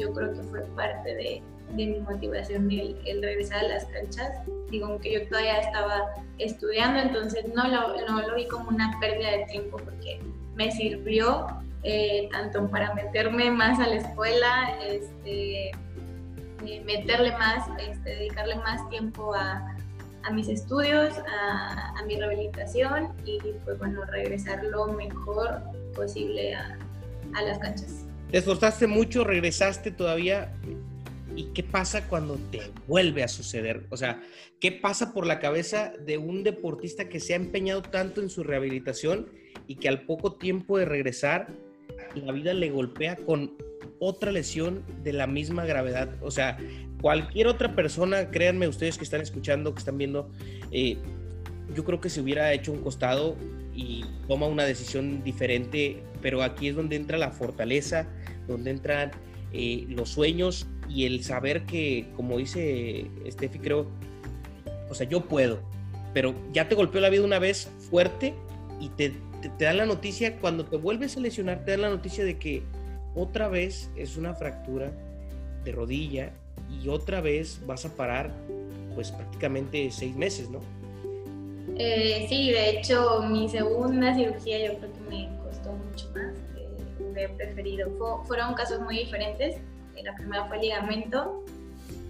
yo 0.00 0.12
creo 0.12 0.32
que 0.32 0.42
fue 0.42 0.60
parte 0.74 1.14
de, 1.14 1.42
de 1.74 1.86
mi 1.86 2.00
motivación 2.00 2.70
el, 2.70 2.98
el, 3.04 3.22
regresar 3.22 3.64
a 3.64 3.68
las 3.68 3.84
canchas. 3.86 4.30
Digo, 4.70 4.86
aunque 4.86 5.12
yo 5.12 5.28
todavía 5.28 5.58
estaba 5.58 6.14
estudiando, 6.38 7.00
entonces 7.00 7.44
no 7.54 7.68
lo, 7.68 8.00
no 8.06 8.26
lo 8.26 8.34
vi 8.34 8.46
como 8.48 8.68
una 8.68 8.98
pérdida 9.00 9.30
de 9.30 9.44
tiempo 9.46 9.76
porque 9.78 10.20
me 10.54 10.70
sirvió 10.70 11.46
eh, 11.82 12.28
tanto 12.30 12.68
para 12.68 12.94
meterme 12.94 13.50
más 13.50 13.78
a 13.80 13.86
la 13.86 13.96
escuela, 13.96 14.78
este, 14.86 15.70
eh, 15.70 16.82
meterle 16.84 17.32
más, 17.32 17.68
este, 17.80 18.10
dedicarle 18.10 18.56
más 18.56 18.88
tiempo 18.88 19.34
a, 19.34 19.76
mis 20.32 20.48
estudios, 20.48 21.18
a, 21.18 21.98
a, 21.98 22.04
mi 22.04 22.14
rehabilitación 22.14 23.12
y 23.24 23.38
pues 23.64 23.76
bueno, 23.80 24.04
regresar 24.04 24.62
lo 24.62 24.86
mejor 24.86 25.60
posible 25.96 26.54
a, 26.54 26.78
a 27.34 27.42
las 27.42 27.58
canchas. 27.58 28.06
Te 28.30 28.38
esforzaste 28.38 28.86
mucho, 28.86 29.24
regresaste 29.24 29.90
todavía. 29.90 30.52
¿Y 31.34 31.46
qué 31.54 31.62
pasa 31.62 32.08
cuando 32.08 32.36
te 32.50 32.60
vuelve 32.86 33.24
a 33.24 33.28
suceder? 33.28 33.86
O 33.90 33.96
sea, 33.96 34.22
¿qué 34.60 34.70
pasa 34.70 35.12
por 35.12 35.26
la 35.26 35.40
cabeza 35.40 35.92
de 35.98 36.18
un 36.18 36.44
deportista 36.44 37.08
que 37.08 37.20
se 37.20 37.32
ha 37.32 37.36
empeñado 37.36 37.82
tanto 37.82 38.20
en 38.20 38.28
su 38.28 38.44
rehabilitación 38.44 39.30
y 39.66 39.76
que 39.76 39.88
al 39.88 40.02
poco 40.02 40.34
tiempo 40.34 40.78
de 40.78 40.84
regresar, 40.84 41.48
la 42.14 42.32
vida 42.32 42.54
le 42.54 42.70
golpea 42.70 43.16
con 43.16 43.52
otra 43.98 44.32
lesión 44.32 44.84
de 45.02 45.12
la 45.12 45.26
misma 45.26 45.64
gravedad? 45.64 46.10
O 46.22 46.30
sea, 46.30 46.58
cualquier 47.00 47.46
otra 47.46 47.74
persona, 47.74 48.30
créanme 48.30 48.68
ustedes 48.68 48.98
que 48.98 49.04
están 49.04 49.20
escuchando, 49.20 49.74
que 49.74 49.80
están 49.80 49.98
viendo, 49.98 50.30
eh, 50.70 50.96
yo 51.74 51.84
creo 51.84 52.00
que 52.00 52.10
se 52.10 52.20
hubiera 52.20 52.52
hecho 52.52 52.72
un 52.72 52.82
costado 52.82 53.36
y 53.74 54.04
toma 54.28 54.46
una 54.46 54.64
decisión 54.64 55.22
diferente, 55.24 56.02
pero 56.20 56.42
aquí 56.42 56.68
es 56.68 56.76
donde 56.76 56.96
entra 56.96 57.18
la 57.18 57.30
fortaleza, 57.30 58.08
donde 58.46 58.70
entran 58.70 59.10
eh, 59.52 59.86
los 59.88 60.10
sueños 60.10 60.66
y 60.88 61.06
el 61.06 61.22
saber 61.24 61.64
que, 61.64 62.06
como 62.16 62.38
dice 62.38 63.10
Steffi, 63.28 63.58
creo, 63.58 63.86
o 64.90 64.94
sea, 64.94 65.08
yo 65.08 65.22
puedo, 65.22 65.60
pero 66.12 66.34
ya 66.52 66.68
te 66.68 66.74
golpeó 66.74 67.00
la 67.00 67.08
vida 67.08 67.24
una 67.24 67.38
vez 67.38 67.70
fuerte 67.90 68.34
y 68.80 68.88
te, 68.90 69.12
te, 69.50 69.64
dan 69.64 69.76
la 69.76 69.86
noticia, 69.86 70.38
cuando 70.38 70.64
te 70.64 70.76
vuelves 70.76 71.16
a 71.16 71.20
lesionar, 71.20 71.64
te 71.64 71.72
dan 71.72 71.82
la 71.82 71.90
noticia 71.90 72.24
de 72.24 72.38
que 72.38 72.62
otra 73.14 73.48
vez 73.48 73.90
es 73.96 74.16
una 74.16 74.34
fractura 74.34 74.92
de 75.64 75.72
rodilla 75.72 76.32
y 76.70 76.88
otra 76.88 77.20
vez 77.20 77.60
vas 77.66 77.84
a 77.84 77.94
parar 77.96 78.32
pues 78.94 79.10
prácticamente 79.10 79.90
seis 79.90 80.14
meses, 80.16 80.50
¿no? 80.50 80.60
Eh, 81.76 82.26
sí, 82.28 82.50
de 82.50 82.70
hecho 82.70 83.22
mi 83.22 83.48
segunda 83.48 84.14
cirugía 84.14 84.66
yo 84.66 84.78
creo 84.78 84.92
que 84.92 85.00
me 85.08 85.38
costó 85.42 85.72
mucho 85.72 86.10
más, 86.14 86.34
eh, 86.56 87.24
he 87.24 87.28
preferido, 87.28 87.90
fueron 88.26 88.54
casos 88.54 88.80
muy 88.80 88.98
diferentes, 88.98 89.56
eh, 89.96 90.02
la 90.02 90.14
primera 90.14 90.46
fue 90.46 90.56
el 90.56 90.62
ligamento 90.62 91.42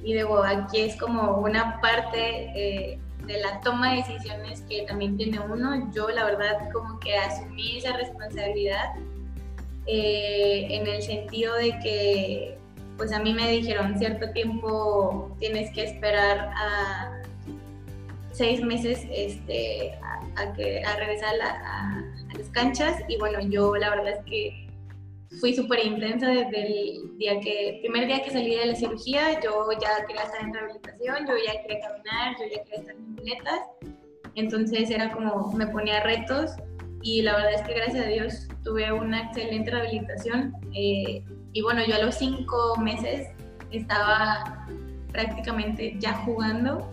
y 0.02 0.14
luego 0.14 0.42
aquí 0.42 0.80
es 0.80 0.96
como 0.96 1.38
una 1.38 1.80
parte 1.80 2.50
eh, 2.56 2.98
de 3.26 3.40
la 3.40 3.60
toma 3.60 3.92
de 3.92 3.96
decisiones 3.98 4.62
que 4.62 4.82
también 4.82 5.16
tiene 5.16 5.38
uno, 5.40 5.90
yo 5.92 6.08
la 6.08 6.24
verdad 6.24 6.70
como 6.72 6.98
que 7.00 7.16
asumí 7.16 7.78
esa 7.78 7.96
responsabilidad 7.96 8.94
en 9.86 10.86
el 10.86 11.02
sentido 11.02 11.54
de 11.56 11.78
que 11.80 12.58
pues 12.96 13.12
a 13.12 13.18
mí 13.18 13.32
me 13.32 13.50
dijeron 13.50 13.98
cierto 13.98 14.30
tiempo 14.30 15.34
tienes 15.40 15.72
que 15.72 15.84
esperar 15.84 16.52
a 16.54 17.22
seis 18.32 18.62
meses 18.62 19.00
este, 19.10 19.98
a, 20.36 20.52
que, 20.52 20.82
a 20.84 20.96
regresar 20.96 21.34
a, 21.40 22.02
las 22.36 22.48
canchas 22.48 23.02
y 23.08 23.18
bueno, 23.18 23.40
yo 23.40 23.76
la 23.76 23.90
verdad 23.90 24.08
es 24.08 24.24
que 24.24 24.61
fui 25.40 25.54
súper 25.54 25.84
intensa 25.84 26.28
desde 26.28 26.66
el 26.66 27.18
día 27.18 27.40
que, 27.40 27.78
primer 27.82 28.06
día 28.06 28.22
que 28.22 28.30
salí 28.30 28.54
de 28.54 28.66
la 28.66 28.74
cirugía, 28.74 29.40
yo 29.40 29.68
ya 29.80 30.04
quería 30.06 30.22
estar 30.22 30.42
en 30.42 30.52
rehabilitación, 30.52 31.26
yo 31.26 31.34
ya 31.44 31.62
quería 31.62 31.80
caminar, 31.80 32.36
yo 32.38 32.44
ya 32.44 32.64
quería 32.64 32.80
estar 32.80 32.94
en 32.94 33.14
muletas, 33.14 33.60
entonces 34.34 34.90
era 34.90 35.12
como, 35.12 35.52
me 35.52 35.66
ponía 35.66 36.02
retos 36.02 36.52
y 37.02 37.22
la 37.22 37.36
verdad 37.36 37.54
es 37.54 37.62
que 37.62 37.74
gracias 37.74 38.06
a 38.06 38.08
Dios 38.08 38.48
tuve 38.62 38.92
una 38.92 39.22
excelente 39.24 39.70
rehabilitación 39.70 40.54
eh, 40.74 41.24
y 41.52 41.62
bueno, 41.62 41.84
yo 41.86 41.96
a 41.96 41.98
los 41.98 42.14
cinco 42.14 42.76
meses 42.78 43.28
estaba 43.70 44.66
prácticamente 45.12 45.96
ya 45.98 46.14
jugando 46.24 46.88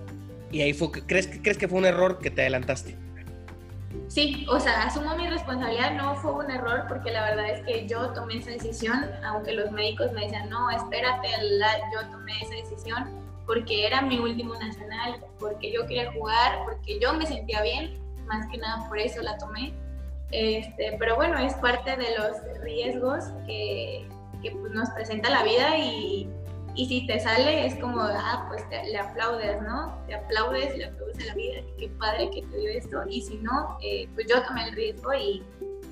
y 0.52 0.62
ahí 0.62 0.74
fue, 0.74 0.92
¿crees, 0.92 1.28
¿crees 1.44 1.58
que 1.58 1.68
fue 1.68 1.78
un 1.78 1.86
error 1.86 2.20
que 2.20 2.32
te 2.32 2.42
adelantaste? 2.42 2.96
Sí, 4.08 4.46
o 4.50 4.60
sea, 4.60 4.84
asumo 4.84 5.16
mi 5.16 5.28
responsabilidad, 5.28 5.94
no 5.94 6.16
fue 6.16 6.32
un 6.32 6.52
error 6.52 6.86
porque 6.88 7.12
la 7.12 7.24
verdad 7.24 7.50
es 7.50 7.66
que 7.66 7.88
yo 7.88 8.10
tomé 8.10 8.38
esa 8.38 8.52
decisión, 8.52 9.10
aunque 9.24 9.54
los 9.54 9.72
médicos 9.72 10.12
me 10.12 10.22
decían, 10.22 10.50
no, 10.50 10.70
espérate, 10.70 11.30
yo 11.94 12.08
tomé 12.10 12.34
esa 12.42 12.56
decisión 12.56 13.20
porque 13.46 13.88
era 13.88 14.02
mi 14.02 14.20
último 14.20 14.54
nacional, 14.56 15.20
porque 15.40 15.72
yo 15.72 15.88
quería 15.88 16.12
jugar, 16.12 16.60
porque 16.66 17.00
yo 17.00 17.14
me 17.14 17.26
sentía 17.26 17.64
bien, 17.64 18.00
más 18.28 18.48
que 18.52 18.58
nada 18.60 18.88
por 18.88 19.00
eso 19.00 19.22
la 19.24 19.38
tomé. 19.38 19.74
Este, 20.32 20.96
pero 21.00 21.16
bueno, 21.16 21.40
es 21.40 21.56
parte 21.56 21.98
de 21.98 22.16
los 22.16 22.62
riesgos 22.62 23.26
que, 23.48 24.08
que 24.44 24.52
pues, 24.52 24.72
nos 24.72 24.90
presenta 24.92 25.32
la 25.32 25.44
vida 25.44 25.78
y, 25.80 26.30
y 26.76 26.86
si 26.88 27.08
te 27.08 27.20
sale, 27.20 27.66
es 27.66 27.76
como, 27.76 28.02
ah, 28.02 28.46
pues 28.48 28.64
le 28.70 28.98
aplaudes, 28.98 29.62
¿no? 29.62 29.98
Te 30.08 30.16
aplaudes, 30.16 30.78
le 30.78 30.86
aplaudes 30.86 31.20
a 31.20 31.26
la 31.26 31.34
vida, 31.36 31.62
qué 31.78 31.90
padre 32.00 32.30
que 32.32 32.42
te 32.44 32.58
dio 32.58 32.70
esto. 32.70 33.04
Y 33.10 33.22
si 33.22 33.38
no, 33.38 33.78
eh, 33.82 34.08
pues 34.16 34.28
yo 34.28 34.42
tomé 34.44 34.70
el 34.70 34.76
riesgo 34.76 35.14
y, 35.14 35.44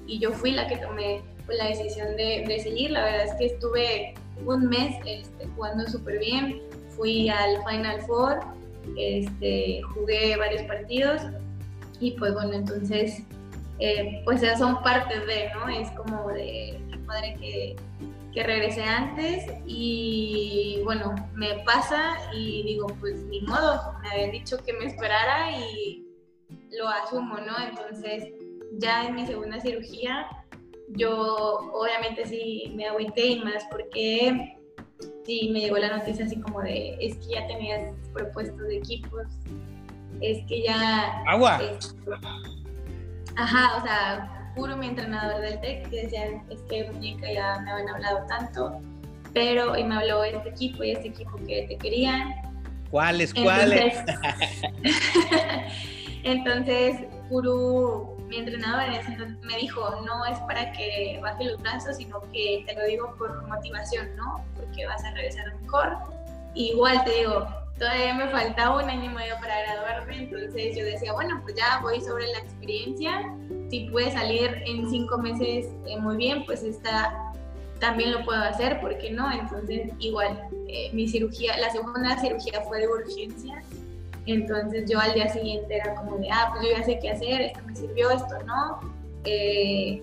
y, 0.05 0.19
yo 0.19 0.31
fui 0.31 0.51
la 0.51 0.67
que 0.67 0.77
tomé 0.77 1.21
pues, 1.45 1.57
la 1.57 1.67
decisión 1.67 2.15
de, 2.15 2.45
de, 2.47 2.59
seguir. 2.59 2.91
La 2.91 3.03
verdad 3.03 3.25
es 3.25 3.33
que 3.35 3.45
estuve 3.47 4.13
un 4.45 4.67
mes 4.67 4.95
este, 5.05 5.47
jugando 5.55 5.85
súper 5.87 6.19
bien. 6.19 6.61
Fui 6.95 7.29
al 7.29 7.57
Final 7.67 8.01
Four, 8.01 8.39
este, 8.97 9.81
jugué 9.93 10.37
varios 10.37 10.63
partidos 10.63 11.21
y 11.99 12.11
pues 12.11 12.33
bueno, 12.33 12.53
entonces, 12.53 13.23
eh, 13.79 14.21
pues 14.23 14.41
ya 14.41 14.57
son 14.57 14.81
partes 14.83 15.25
de, 15.25 15.49
¿no? 15.53 15.67
Es 15.69 15.89
como 15.91 16.29
de 16.29 16.79
qué 16.91 16.97
padre 17.05 17.35
que 17.39 17.75
que 18.37 18.43
regresé 18.43 18.83
antes 18.83 19.45
y 19.65 20.79
bueno, 20.83 21.15
me 21.33 21.55
pasa 21.65 22.17
y 22.31 22.61
digo, 22.61 22.85
pues 22.99 23.23
ni 23.23 23.41
modo, 23.41 23.95
me 24.03 24.11
habían 24.11 24.29
dicho 24.29 24.57
que 24.63 24.73
me 24.73 24.85
esperara 24.85 25.57
y 25.57 26.05
lo 26.77 26.87
asumo, 26.87 27.37
¿no? 27.37 27.57
Entonces, 27.67 28.25
ya 28.73 29.07
en 29.07 29.15
mi 29.15 29.25
segunda 29.25 29.59
cirugía, 29.59 30.27
yo 30.89 31.71
obviamente 31.73 32.27
sí 32.27 32.71
me 32.75 32.85
agüité 32.85 33.25
y 33.25 33.43
más 33.43 33.65
porque 33.71 34.59
sí 35.25 35.49
me 35.51 35.61
llegó 35.61 35.79
la 35.79 35.97
noticia 35.97 36.25
así 36.25 36.39
como 36.39 36.61
de, 36.61 36.95
es 37.01 37.15
que 37.15 37.33
ya 37.33 37.47
tenías 37.47 37.91
propuestos 38.13 38.59
de 38.67 38.77
equipos, 38.77 39.25
es 40.21 40.45
que 40.45 40.61
ya... 40.61 41.23
Agua. 41.25 41.59
ajá, 43.35 43.77
o 43.77 43.81
sea, 43.81 44.36
puro 44.57 44.75
mi 44.75 44.87
entrenador 44.87 45.39
del 45.39 45.61
TEC, 45.61 45.89
que 45.89 46.03
decían, 46.03 46.43
es 46.49 46.59
que 46.63 46.89
muñeca 46.91 47.31
ya 47.31 47.59
me 47.59 47.71
habían 47.71 47.89
hablado 47.89 48.25
tanto, 48.27 48.81
pero 49.33 49.77
y 49.77 49.83
me 49.83 49.95
habló 49.95 50.23
este 50.23 50.49
equipo 50.49 50.83
y 50.83 50.91
este 50.91 51.09
equipo 51.09 51.37
que 51.45 51.67
te 51.69 51.77
querían. 51.77 52.33
¿Cuáles? 52.89 53.33
¿Cuáles? 53.33 53.95
Entonces, 56.23 57.05
Puru, 57.29 58.17
mi 58.27 58.37
entrenador 58.37 58.89
me 59.43 59.57
dijo, 59.57 60.01
no 60.05 60.25
es 60.25 60.39
para 60.39 60.71
que 60.71 61.19
baje 61.21 61.45
los 61.45 61.61
brazos, 61.61 61.97
sino 61.97 62.19
que 62.31 62.63
te 62.65 62.73
lo 62.73 62.85
digo 62.85 63.15
por 63.17 63.47
motivación, 63.47 64.15
¿no? 64.15 64.43
Porque 64.55 64.85
vas 64.87 65.03
a 65.03 65.11
regresar 65.11 65.53
mejor. 65.61 65.97
igual 66.55 67.03
te 67.03 67.11
digo, 67.11 67.47
todavía 67.77 68.13
me 68.13 68.27
faltaba 68.29 68.83
un 68.83 68.89
año 68.89 69.11
y 69.11 69.13
medio 69.13 69.35
para 69.39 69.61
graduarme, 69.61 70.23
entonces 70.23 70.75
yo 70.75 70.85
decía, 70.85 71.13
bueno, 71.13 71.39
pues 71.43 71.55
ya 71.55 71.79
voy 71.81 72.01
sobre 72.01 72.27
la 72.27 72.39
experiencia 72.39 73.33
si 73.69 73.89
puede 73.89 74.11
salir 74.11 74.63
en 74.65 74.89
cinco 74.89 75.17
meses 75.17 75.67
eh, 75.85 75.97
muy 75.99 76.17
bien, 76.17 76.45
pues 76.45 76.63
esta 76.63 77.33
también 77.79 78.11
lo 78.11 78.25
puedo 78.25 78.41
hacer, 78.41 78.79
¿por 78.81 78.97
qué 78.97 79.11
no? 79.11 79.31
Entonces, 79.31 79.91
igual, 79.99 80.41
eh, 80.67 80.89
mi 80.93 81.07
cirugía, 81.07 81.57
la 81.57 81.69
segunda 81.69 82.17
cirugía 82.17 82.61
fue 82.61 82.79
de 82.79 82.87
urgencia, 82.87 83.61
entonces 84.25 84.89
yo 84.89 84.99
al 84.99 85.13
día 85.13 85.29
siguiente 85.29 85.75
era 85.75 85.95
como 85.95 86.17
de, 86.17 86.29
ah, 86.31 86.49
pues 86.51 86.65
yo 86.65 86.77
ya 86.77 86.83
sé 86.83 86.99
qué 86.99 87.11
hacer, 87.11 87.41
esto 87.41 87.59
me 87.65 87.75
sirvió, 87.75 88.09
esto 88.11 88.43
no. 88.45 88.79
Eh, 89.23 90.01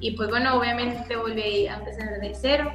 y 0.00 0.10
pues 0.12 0.30
bueno, 0.30 0.58
obviamente 0.58 1.16
volví 1.16 1.68
a 1.68 1.76
empezar 1.76 2.20
de 2.20 2.34
cero. 2.34 2.72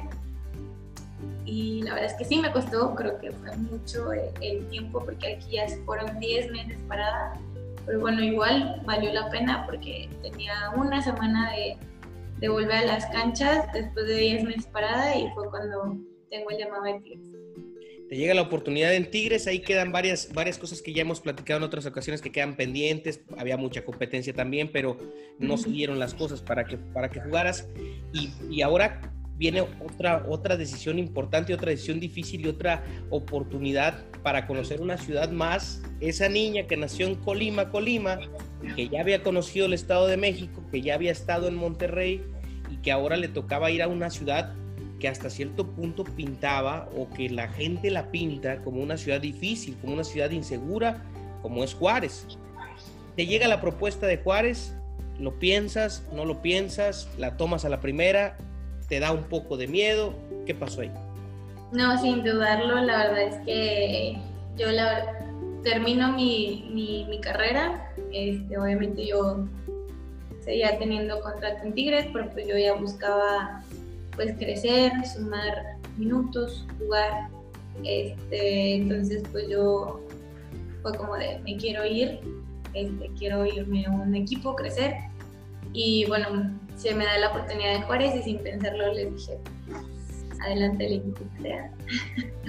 Y 1.48 1.80
la 1.82 1.94
verdad 1.94 2.10
es 2.10 2.16
que 2.18 2.26
sí 2.26 2.36
me 2.36 2.52
costó, 2.52 2.94
creo 2.94 3.18
que 3.18 3.32
fue 3.32 3.56
mucho 3.56 4.12
el, 4.12 4.68
tiempo, 4.68 5.02
porque 5.02 5.34
aquí 5.34 5.52
ya 5.52 5.66
fueron 5.86 6.20
10 6.20 6.50
meses 6.52 6.78
parada 6.86 7.40
pero 7.88 8.00
bueno, 8.00 8.22
igual 8.22 8.82
valió 8.84 9.10
la 9.14 9.30
pena 9.30 9.64
porque 9.64 10.10
tenía 10.20 10.52
una 10.76 11.00
semana 11.00 11.52
de, 11.52 11.78
de 12.38 12.48
volver 12.50 12.72
a 12.72 12.84
las 12.84 13.06
canchas 13.06 13.64
después 13.72 14.06
de 14.06 14.14
10 14.14 14.44
meses 14.44 14.66
parada 14.66 15.16
y 15.16 15.26
fue 15.30 15.48
cuando 15.48 15.96
tengo 16.28 16.50
el 16.50 16.58
llamado 16.58 16.82
de 16.82 17.00
Tigres. 17.00 17.28
Te 18.10 18.16
llega 18.16 18.34
la 18.34 18.42
oportunidad 18.42 18.94
en 18.94 19.10
Tigres, 19.10 19.46
ahí 19.46 19.60
quedan 19.60 19.90
varias, 19.90 20.30
varias 20.34 20.58
cosas 20.58 20.82
que 20.82 20.92
ya 20.92 21.00
hemos 21.00 21.22
platicado 21.22 21.56
en 21.56 21.64
otras 21.64 21.86
ocasiones 21.86 22.20
que 22.20 22.30
quedan 22.30 22.56
pendientes, 22.56 23.22
había 23.38 23.56
mucha 23.56 23.82
competencia 23.82 24.34
también, 24.34 24.70
pero 24.70 24.98
no 25.38 25.56
se 25.56 25.70
dieron 25.70 25.98
las 25.98 26.12
cosas 26.12 26.42
para 26.42 26.64
que, 26.64 26.76
para 26.76 27.08
que 27.08 27.22
jugaras. 27.22 27.68
Y, 28.12 28.30
y 28.50 28.60
ahora 28.60 29.00
viene 29.38 29.60
otra, 29.60 30.24
otra 30.28 30.56
decisión 30.56 30.98
importante, 30.98 31.54
otra 31.54 31.70
decisión 31.70 32.00
difícil 32.00 32.44
y 32.44 32.48
otra 32.48 32.82
oportunidad 33.08 34.04
para 34.22 34.46
conocer 34.46 34.80
una 34.80 34.98
ciudad 34.98 35.30
más. 35.30 35.80
Esa 36.00 36.28
niña 36.28 36.66
que 36.66 36.76
nació 36.76 37.06
en 37.06 37.14
Colima, 37.14 37.70
Colima, 37.70 38.18
que 38.74 38.88
ya 38.88 39.00
había 39.00 39.22
conocido 39.22 39.66
el 39.66 39.74
Estado 39.74 40.08
de 40.08 40.16
México, 40.16 40.62
que 40.72 40.82
ya 40.82 40.94
había 40.94 41.12
estado 41.12 41.46
en 41.46 41.54
Monterrey 41.54 42.22
y 42.68 42.76
que 42.78 42.90
ahora 42.90 43.16
le 43.16 43.28
tocaba 43.28 43.70
ir 43.70 43.82
a 43.82 43.88
una 43.88 44.10
ciudad 44.10 44.54
que 44.98 45.06
hasta 45.06 45.30
cierto 45.30 45.68
punto 45.68 46.02
pintaba 46.02 46.88
o 46.96 47.08
que 47.08 47.30
la 47.30 47.48
gente 47.48 47.90
la 47.92 48.10
pinta 48.10 48.60
como 48.62 48.82
una 48.82 48.96
ciudad 48.96 49.20
difícil, 49.20 49.76
como 49.80 49.92
una 49.92 50.02
ciudad 50.02 50.30
insegura, 50.30 51.04
como 51.40 51.62
es 51.62 51.74
Juárez. 51.74 52.26
Te 53.14 53.26
llega 53.26 53.46
la 53.46 53.60
propuesta 53.60 54.08
de 54.08 54.18
Juárez, 54.18 54.74
lo 55.20 55.38
piensas, 55.38 56.04
no 56.12 56.24
lo 56.24 56.42
piensas, 56.42 57.08
la 57.16 57.36
tomas 57.36 57.64
a 57.64 57.68
la 57.68 57.78
primera 57.80 58.36
¿Te 58.88 59.00
da 59.00 59.12
un 59.12 59.24
poco 59.24 59.56
de 59.56 59.66
miedo? 59.68 60.14
¿Qué 60.46 60.54
pasó 60.54 60.80
ahí? 60.80 60.90
No, 61.72 62.00
sin 62.00 62.24
dudarlo, 62.24 62.80
la 62.80 63.08
verdad 63.08 63.22
es 63.22 63.36
que 63.44 64.18
yo 64.56 64.70
la, 64.70 65.18
termino 65.62 66.12
mi, 66.12 66.66
mi, 66.72 67.20
carrera, 67.20 67.92
este, 68.12 68.56
obviamente 68.56 69.06
yo 69.06 69.46
seguía 70.40 70.78
teniendo 70.78 71.20
contrato 71.20 71.64
en 71.64 71.74
Tigres, 71.74 72.06
pero 72.12 72.30
pues 72.30 72.46
yo 72.46 72.56
ya 72.56 72.74
buscaba 72.74 73.62
pues 74.16 74.34
crecer, 74.38 74.92
sumar 75.06 75.76
minutos, 75.98 76.66
jugar, 76.78 77.28
este, 77.84 78.76
entonces 78.76 79.22
pues 79.30 79.48
yo 79.48 80.00
fue 80.80 80.94
como 80.94 81.16
de 81.16 81.38
me 81.40 81.56
quiero 81.58 81.84
ir, 81.84 82.20
este, 82.72 83.10
quiero 83.18 83.44
irme 83.44 83.84
a 83.84 83.90
un 83.90 84.14
equipo, 84.14 84.56
crecer 84.56 84.94
y 85.74 86.06
bueno, 86.06 86.58
se 86.78 86.94
me 86.94 87.04
da 87.04 87.18
la 87.18 87.30
oportunidad 87.30 87.72
de 87.74 87.82
Juárez 87.82 88.14
y 88.14 88.22
sin 88.22 88.38
pensarlo 88.38 88.92
les 88.94 89.12
dije, 89.14 89.38
adelante 90.40 90.86
el 90.86 90.92
equipo 90.94 91.20
que 91.34 91.42
sea. 91.42 91.72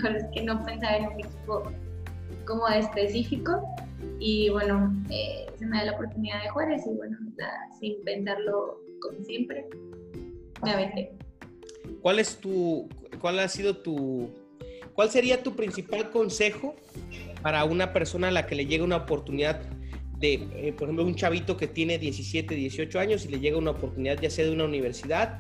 es 0.16 0.26
que 0.34 0.44
no 0.44 0.64
pensaba 0.64 0.98
en 0.98 1.06
un 1.08 1.20
equipo 1.20 1.64
como 2.46 2.68
específico. 2.68 3.62
Y 4.20 4.50
bueno, 4.50 4.94
eh, 5.10 5.48
se 5.58 5.66
me 5.66 5.78
da 5.78 5.86
la 5.86 5.92
oportunidad 5.94 6.44
de 6.44 6.50
Juárez 6.50 6.84
y 6.86 6.96
bueno, 6.96 7.18
sin 7.80 8.02
pensarlo 8.04 8.80
como 9.02 9.24
siempre, 9.24 9.66
me 10.64 10.72
aventé. 10.72 11.12
¿Cuál 12.02 12.20
es 12.20 12.38
tu, 12.38 12.88
cuál 13.20 13.40
ha 13.40 13.48
sido 13.48 13.78
tu, 13.78 14.30
cuál 14.94 15.10
sería 15.10 15.42
tu 15.42 15.56
principal 15.56 16.12
consejo 16.12 16.76
para 17.42 17.64
una 17.64 17.94
persona 17.94 18.28
a 18.28 18.32
la 18.32 18.46
que 18.46 18.56
le 18.56 18.68
llega 18.68 18.84
una 18.84 18.98
oportunidad 18.98 19.62
de, 20.20 20.34
eh, 20.34 20.74
por 20.78 20.88
ejemplo, 20.88 21.06
un 21.06 21.16
chavito 21.16 21.56
que 21.56 21.68
tiene 21.68 21.98
17, 21.98 22.54
18 22.54 23.00
años 23.00 23.26
y 23.26 23.30
le 23.30 23.40
llega 23.40 23.58
una 23.58 23.72
oportunidad 23.72 24.20
ya 24.20 24.30
sea 24.30 24.46
de 24.46 24.52
una 24.52 24.66
universidad 24.66 25.40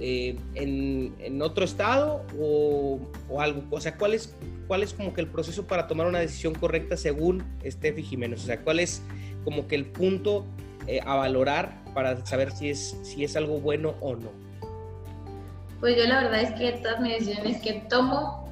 eh, 0.00 0.36
en, 0.54 1.40
otro 1.40 1.64
estado 1.64 2.24
o, 2.38 3.00
algo? 3.38 3.62
O 3.70 3.80
sea, 3.80 3.96
¿cuál 3.96 4.14
es, 4.14 4.36
¿cuál 4.66 4.82
es 4.82 4.92
como 4.92 5.14
que 5.14 5.20
el 5.20 5.28
proceso 5.28 5.66
para 5.66 5.86
tomar 5.86 6.06
una 6.06 6.18
decisión 6.18 6.54
correcta 6.54 6.96
según 6.96 7.42
Steffi 7.64 8.02
Jiménez? 8.02 8.42
O 8.42 8.46
sea, 8.46 8.60
¿cuál 8.60 8.80
es 8.80 9.02
como 9.44 9.66
que 9.66 9.74
el 9.76 9.86
punto 9.86 10.44
eh, 10.86 11.00
a 11.04 11.14
valorar 11.16 11.82
para 11.94 12.24
saber 12.26 12.50
si 12.52 12.70
es, 12.70 12.98
si 13.02 13.24
es 13.24 13.36
algo 13.36 13.60
bueno 13.60 13.94
o 14.00 14.16
no? 14.16 14.30
Pues 15.80 15.96
yo 15.96 16.04
la 16.04 16.22
verdad 16.22 16.42
es 16.42 16.52
que 16.52 16.72
todas 16.82 17.00
mis 17.00 17.12
decisiones 17.18 17.60
que 17.62 17.84
tomo 17.88 18.48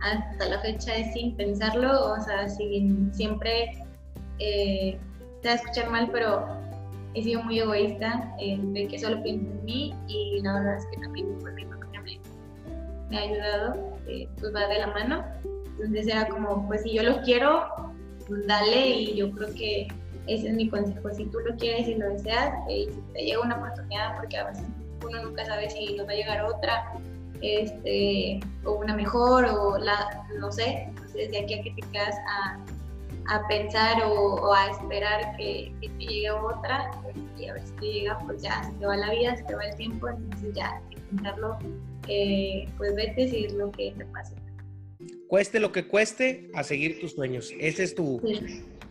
hasta 0.00 0.48
la 0.48 0.60
fecha 0.60 0.96
es 0.96 1.12
sin 1.12 1.36
pensarlo, 1.36 2.12
o 2.12 2.20
sea, 2.22 2.48
sin, 2.48 3.12
siempre, 3.14 3.85
eh, 4.38 4.98
va 5.44 5.52
a 5.52 5.54
escuchar 5.54 5.90
mal, 5.90 6.08
pero 6.12 6.46
he 7.14 7.22
sido 7.22 7.42
muy 7.42 7.58
egoísta, 7.58 8.34
eh, 8.40 8.58
de 8.60 8.88
que 8.88 8.98
solo 8.98 9.22
pienso 9.22 9.46
en 9.50 9.64
mí 9.64 9.94
y 10.06 10.40
la 10.42 10.54
verdad 10.54 10.76
es 10.76 10.86
que 10.86 10.98
también 10.98 11.34
por 11.38 11.52
mi 11.54 11.64
familia 11.64 12.02
me, 13.08 13.16
ha 13.16 13.22
ayudado, 13.22 13.98
eh, 14.06 14.28
pues 14.38 14.54
va 14.54 14.66
de 14.68 14.78
la 14.80 14.88
mano. 14.88 15.24
Entonces 15.44 16.06
era 16.08 16.28
como, 16.28 16.66
pues 16.66 16.82
si 16.82 16.92
yo 16.92 17.02
lo 17.02 17.22
quiero, 17.22 17.94
dale 18.46 18.90
y 18.90 19.16
yo 19.16 19.30
creo 19.32 19.54
que 19.54 19.88
ese 20.26 20.48
es 20.48 20.54
mi 20.54 20.68
consejo. 20.68 21.10
Si 21.14 21.24
tú 21.26 21.38
lo 21.40 21.56
quieres 21.56 21.88
y 21.88 21.94
lo 21.94 22.10
deseas, 22.10 22.54
eh, 22.68 22.90
te 23.14 23.24
llega 23.24 23.40
una 23.40 23.56
oportunidad, 23.56 24.16
porque 24.16 24.36
a 24.36 24.48
veces 24.48 24.64
uno 25.04 25.22
nunca 25.22 25.44
sabe 25.46 25.70
si 25.70 25.94
nos 25.94 26.06
va 26.06 26.12
a 26.12 26.16
llegar 26.16 26.44
otra, 26.44 26.92
este, 27.40 28.40
o 28.64 28.72
una 28.72 28.94
mejor, 28.94 29.44
o 29.44 29.78
la, 29.78 30.26
no 30.38 30.50
sé, 30.50 30.84
entonces 30.88 31.30
de 31.30 31.38
aquí 31.38 31.54
a 31.54 31.62
que 31.62 31.70
te 31.70 31.82
quedas 31.92 32.16
a 32.28 32.58
a 33.28 33.46
pensar 33.48 34.02
o, 34.04 34.52
a 34.52 34.70
esperar 34.70 35.36
que, 35.36 35.72
te 35.80 35.88
llegue 35.98 36.30
otra 36.30 36.90
y 37.36 37.46
a 37.46 37.54
ver 37.54 37.66
si 37.66 37.72
te 37.74 37.86
llega, 37.86 38.18
pues 38.26 38.42
ya 38.42 38.62
se 38.62 38.72
te 38.72 38.86
va 38.86 38.96
la 38.96 39.10
vida, 39.10 39.36
se 39.36 39.44
te 39.44 39.54
va 39.54 39.64
el 39.64 39.76
tiempo, 39.76 40.08
entonces 40.08 40.54
ya 40.54 40.80
intentarlo, 40.90 41.58
eh, 42.08 42.68
pues 42.76 42.94
vete 42.94 43.46
es 43.46 43.52
lo 43.52 43.70
que 43.72 43.92
te 43.92 44.04
pase. 44.06 44.34
Cueste 45.28 45.60
lo 45.60 45.72
que 45.72 45.88
cueste, 45.88 46.50
a 46.54 46.62
seguir 46.62 47.00
tus 47.00 47.12
sueños. 47.12 47.52
Ese 47.58 47.82
es 47.82 47.94
tu, 47.94 48.20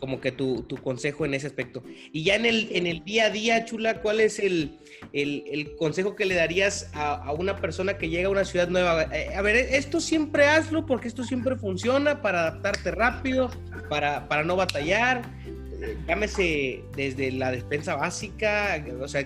como 0.06 0.22
que 0.22 0.32
tu, 0.32 0.62
tu, 0.62 0.78
consejo 0.78 1.26
en 1.26 1.34
ese 1.34 1.48
aspecto. 1.48 1.82
Y 2.12 2.24
ya 2.24 2.36
en 2.36 2.46
el, 2.46 2.70
en 2.74 2.86
el 2.86 3.04
día 3.04 3.26
a 3.26 3.30
día, 3.32 3.66
Chula, 3.66 4.04
¿cuál 4.04 4.20
es 4.20 4.38
el, 4.38 4.78
el, 5.14 5.44
el 5.52 5.76
consejo 5.78 6.16
que 6.16 6.26
le 6.26 6.36
darías 6.36 6.92
a, 6.94 7.16
a, 7.16 7.34
una 7.34 7.56
persona 7.56 7.98
que 7.98 8.08
llega 8.08 8.28
a 8.28 8.32
una 8.32 8.46
ciudad 8.46 8.68
nueva? 8.68 9.06
Eh, 9.12 9.34
a 9.36 9.42
ver, 9.42 9.56
esto 9.56 10.00
siempre 10.00 10.46
hazlo 10.46 10.86
porque 10.86 11.08
esto 11.08 11.24
siempre 11.24 11.56
funciona 11.56 12.22
para 12.22 12.42
adaptarte 12.42 12.92
rápido, 12.92 13.50
para, 13.90 14.28
para 14.28 14.44
no 14.44 14.56
batallar. 14.56 15.24
Llámese 16.08 16.84
desde 16.96 17.32
la 17.32 17.50
despensa 17.50 17.96
básica, 17.96 18.86
o 19.02 19.08
sea, 19.08 19.26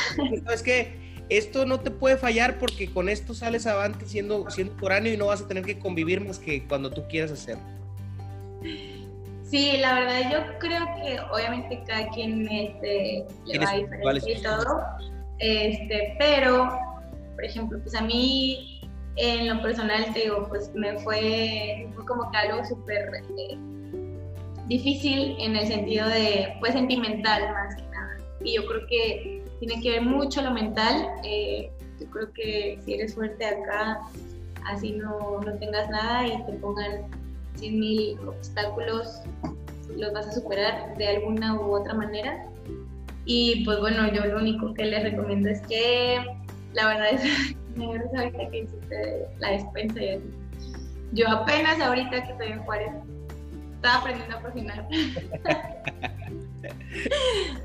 es 0.54 0.62
que 0.62 1.04
esto 1.28 1.66
no 1.66 1.80
te 1.80 1.90
puede 1.90 2.16
fallar 2.16 2.58
porque 2.58 2.90
con 2.90 3.10
esto 3.10 3.34
sales 3.34 3.66
avante 3.66 4.06
siendo, 4.06 4.50
siendo 4.50 4.74
foráneo 4.78 5.12
y 5.12 5.18
no 5.18 5.26
vas 5.26 5.42
a 5.42 5.48
tener 5.48 5.66
que 5.66 5.78
convivir 5.78 6.22
más 6.22 6.38
que 6.38 6.64
cuando 6.64 6.90
tú 6.90 7.02
quieras 7.10 7.30
hacerlo. 7.30 7.74
Sí, 9.54 9.76
la 9.76 9.94
verdad 9.94 10.32
yo 10.32 10.58
creo 10.58 10.84
que 10.96 11.16
obviamente 11.32 11.80
cada 11.86 12.08
quien 12.08 12.48
este, 12.50 13.24
le 13.46 13.58
va 13.60 13.70
a 13.70 13.76
diferente 13.76 14.32
y 14.32 14.42
todo, 14.42 14.82
este, 15.38 16.16
pero 16.18 16.76
por 17.36 17.44
ejemplo, 17.44 17.78
pues 17.80 17.94
a 17.94 18.00
mí 18.00 18.80
en 19.14 19.46
lo 19.46 19.62
personal 19.62 20.12
te 20.12 20.22
digo, 20.22 20.48
pues 20.48 20.74
me 20.74 20.98
fue, 20.98 21.88
fue 21.94 22.04
como 22.04 22.28
que 22.32 22.36
algo 22.36 22.64
súper 22.64 23.08
eh, 23.38 23.56
difícil 24.66 25.36
en 25.38 25.54
el 25.54 25.68
sentido 25.68 26.08
de, 26.08 26.56
pues 26.58 26.72
sentimental 26.72 27.52
más 27.52 27.76
que 27.76 27.82
nada. 27.82 28.18
Y 28.42 28.56
yo 28.56 28.66
creo 28.66 28.86
que 28.88 29.44
tiene 29.60 29.80
que 29.80 29.90
ver 29.90 30.02
mucho 30.02 30.42
lo 30.42 30.50
mental. 30.50 31.06
Eh, 31.22 31.70
yo 32.00 32.10
creo 32.10 32.32
que 32.32 32.80
si 32.84 32.94
eres 32.94 33.14
fuerte 33.14 33.46
acá, 33.46 34.00
así 34.66 34.90
no, 34.90 35.38
no 35.46 35.54
tengas 35.58 35.88
nada 35.90 36.26
y 36.26 36.44
te 36.44 36.54
pongan 36.54 37.23
100 37.56 37.80
mil 37.80 38.18
obstáculos, 38.26 39.20
los 39.96 40.12
vas 40.12 40.26
a 40.26 40.32
superar 40.32 40.96
de 40.96 41.08
alguna 41.08 41.54
u 41.54 41.74
otra 41.74 41.94
manera. 41.94 42.46
Y 43.26 43.64
pues 43.64 43.80
bueno, 43.80 44.12
yo 44.12 44.24
lo 44.26 44.38
único 44.38 44.74
que 44.74 44.84
les 44.84 45.02
recomiendo 45.02 45.48
es 45.48 45.60
que 45.62 46.24
la 46.72 46.88
verdad 46.88 47.10
es, 47.12 47.56
me 47.76 47.86
ahorita 47.86 48.50
que 48.50 48.58
hiciste 48.58 49.26
la 49.38 49.50
despensa 49.50 50.02
y 50.02 50.08
así. 50.10 50.24
Yo 51.12 51.28
apenas 51.28 51.80
ahorita 51.80 52.24
que 52.24 52.32
estoy 52.32 52.48
en 52.48 52.62
Juárez, 52.64 52.92
estaba 53.76 54.00
aprendiendo 54.00 54.36
a 54.36 54.42
cocinar. 54.42 54.88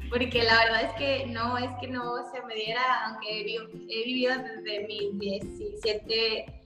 Porque 0.09 0.43
la 0.43 0.65
verdad 0.65 0.83
es 0.83 0.91
que 0.93 1.27
no, 1.27 1.57
es 1.57 1.71
que 1.79 1.87
no 1.87 2.29
se 2.31 2.41
me 2.45 2.55
diera, 2.55 2.81
aunque 3.05 3.41
he 3.41 4.03
vivido 4.05 4.33
desde 4.37 4.87
mis 4.87 5.17
17 5.19 6.58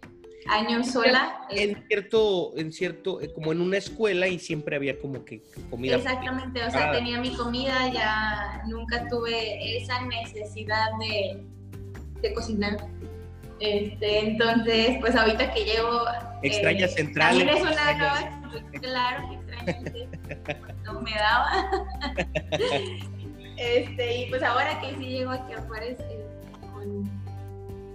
años 0.48 0.92
sola. 0.92 1.46
En 1.50 1.72
eh, 1.72 1.84
cierto, 1.88 2.54
en 2.58 2.72
cierto, 2.72 3.22
eh, 3.22 3.32
como 3.34 3.52
en 3.52 3.62
una 3.62 3.78
escuela 3.78 4.28
y 4.28 4.40
siempre 4.40 4.76
había 4.76 5.00
como 5.00 5.24
que 5.26 5.44
comida. 5.70 5.96
Exactamente, 5.96 6.64
o 6.64 6.72
sea, 6.72 6.92
tenía 6.92 7.20
mi 7.20 7.34
comida, 7.36 7.92
ya 7.92 8.64
nunca 8.68 9.08
tuve 9.08 9.78
esa 9.78 10.02
necesidad 10.06 10.88
de, 11.00 11.44
de 12.22 12.34
cocinar. 12.34 12.78
Este, 13.60 14.20
entonces, 14.20 14.98
pues 15.00 15.16
ahorita 15.16 15.54
que 15.54 15.64
llevo... 15.64 16.02
Extraña 16.42 16.86
eh, 16.86 16.90
central. 16.90 17.38
También 17.38 17.58
es 17.58 17.62
una 17.62 17.94
nueva, 17.94 18.42
claro 18.82 19.30
que 19.30 19.36
extraña, 19.36 20.60
no 20.84 21.02
me 21.02 21.12
daba. 21.12 21.70
este, 23.58 24.18
y 24.18 24.30
pues 24.30 24.44
ahora 24.44 24.82
que 24.82 24.90
sí 24.98 25.06
llego 25.06 25.32
aquí 25.32 25.54
a 25.54 25.62
Juárez, 25.62 25.98
con 25.98 26.23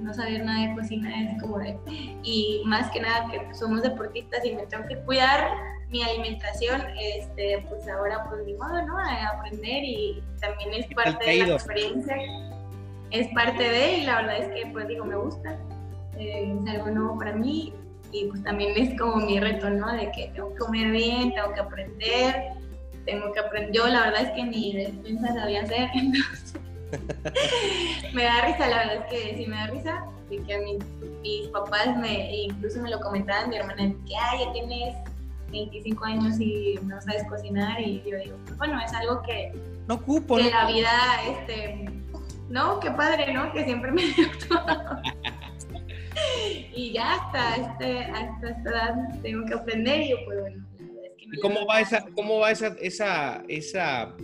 no 0.09 0.15
saber 0.15 0.43
nada 0.43 0.69
de 0.69 0.75
cocina 0.75 1.23
es 1.23 1.43
como 1.43 1.59
de, 1.59 1.79
y 2.23 2.63
más 2.65 2.91
que 2.91 3.01
nada 3.01 3.31
que 3.31 3.55
somos 3.55 3.83
deportistas 3.83 4.43
y 4.45 4.55
me 4.55 4.67
tengo 4.67 4.87
que 4.89 4.97
cuidar 5.01 5.51
mi 5.91 6.03
alimentación, 6.03 6.83
este, 6.99 7.65
pues 7.69 7.87
ahora 7.89 8.25
pues 8.29 8.45
ni 8.47 8.55
modo, 8.55 8.87
¿no? 8.87 8.99
A 8.99 9.29
aprender 9.37 9.85
y 9.85 10.23
también 10.41 10.73
es 10.73 10.87
parte 10.95 11.31
de 11.31 11.47
la 11.47 11.55
experiencia, 11.55 12.17
es 13.11 13.29
parte 13.35 13.63
de, 13.63 13.99
y 13.99 14.05
la 14.05 14.23
verdad 14.23 14.39
es 14.39 14.49
que 14.55 14.71
pues 14.71 14.89
digo, 14.89 15.05
me 15.05 15.17
gusta, 15.17 15.59
eh, 16.19 16.57
es 16.59 16.71
algo 16.71 16.91
nuevo 16.91 17.19
para 17.19 17.33
mí 17.33 17.75
y 18.11 18.25
pues 18.29 18.43
también 18.43 18.73
es 18.77 18.99
como 18.99 19.17
mi 19.17 19.39
reto, 19.39 19.69
¿no? 19.69 19.93
De 19.93 20.11
que 20.13 20.31
tengo 20.35 20.55
que 20.55 20.59
comer 20.59 20.91
bien, 20.91 21.35
tengo 21.35 21.53
que 21.53 21.61
aprender, 21.61 22.53
tengo 23.05 23.31
que 23.33 23.41
aprender, 23.41 23.73
yo 23.73 23.87
la 23.89 24.05
verdad 24.07 24.23
es 24.23 24.31
que 24.31 24.43
ni 24.43 24.73
despensa 24.73 25.35
sabía 25.35 25.63
hacer, 25.63 25.91
entonces 25.95 26.58
me 28.15 28.25
da 28.25 28.47
risa, 28.47 28.69
la 28.69 28.79
verdad 28.79 28.97
es 28.97 29.07
que 29.07 29.37
sí 29.37 29.47
me 29.47 29.57
da 29.57 29.67
risa, 29.69 30.05
que 30.29 30.55
a 30.55 30.59
mis, 30.61 30.79
mis 31.23 31.49
papás 31.49 31.97
me, 31.97 32.43
incluso 32.45 32.81
me 32.81 32.91
lo 32.91 33.01
comentaban, 33.01 33.51
mi 33.51 33.57
hermana, 33.57 33.95
que 34.07 34.17
ay, 34.17 34.45
ya 34.45 34.53
tienes 34.53 34.95
25 35.51 36.05
años 36.05 36.41
y 36.41 36.79
no 36.83 37.01
sabes 37.01 37.25
cocinar, 37.25 37.81
y 37.81 38.03
yo 38.07 38.19
digo, 38.19 38.37
pues, 38.45 38.59
bueno, 38.59 38.79
es 38.81 38.93
algo 38.93 39.23
que, 39.23 39.53
no 39.87 40.03
cupo, 40.03 40.37
que 40.37 40.51
la 40.51 40.67
vida, 40.67 40.91
este, 41.29 41.91
no, 42.51 42.81
qué 42.81 42.91
padre, 42.91 43.33
¿no? 43.33 43.53
Que 43.53 43.65
siempre 43.65 43.91
me 43.91 44.03
dio 44.17 44.29
y 46.75 46.93
ya 46.93 47.15
hasta, 47.15 47.57
este, 47.57 48.05
hasta 48.05 48.51
esta 48.51 48.71
edad 48.71 48.95
tengo 49.23 49.47
que 49.47 49.55
aprender, 49.55 50.03
y 50.03 50.11
yo, 50.11 50.17
pues 50.27 50.41
bueno, 50.41 50.65
la 50.79 50.85
verdad 50.85 51.05
es 51.05 51.17
que 51.17 51.37
¿Y 51.37 51.41
cómo 51.41 51.67
va, 51.67 51.81
esa, 51.81 52.05
cómo 52.15 52.41
va 52.41 52.51
esa, 52.51 52.77
esa, 52.81 53.43
esa 53.49 54.15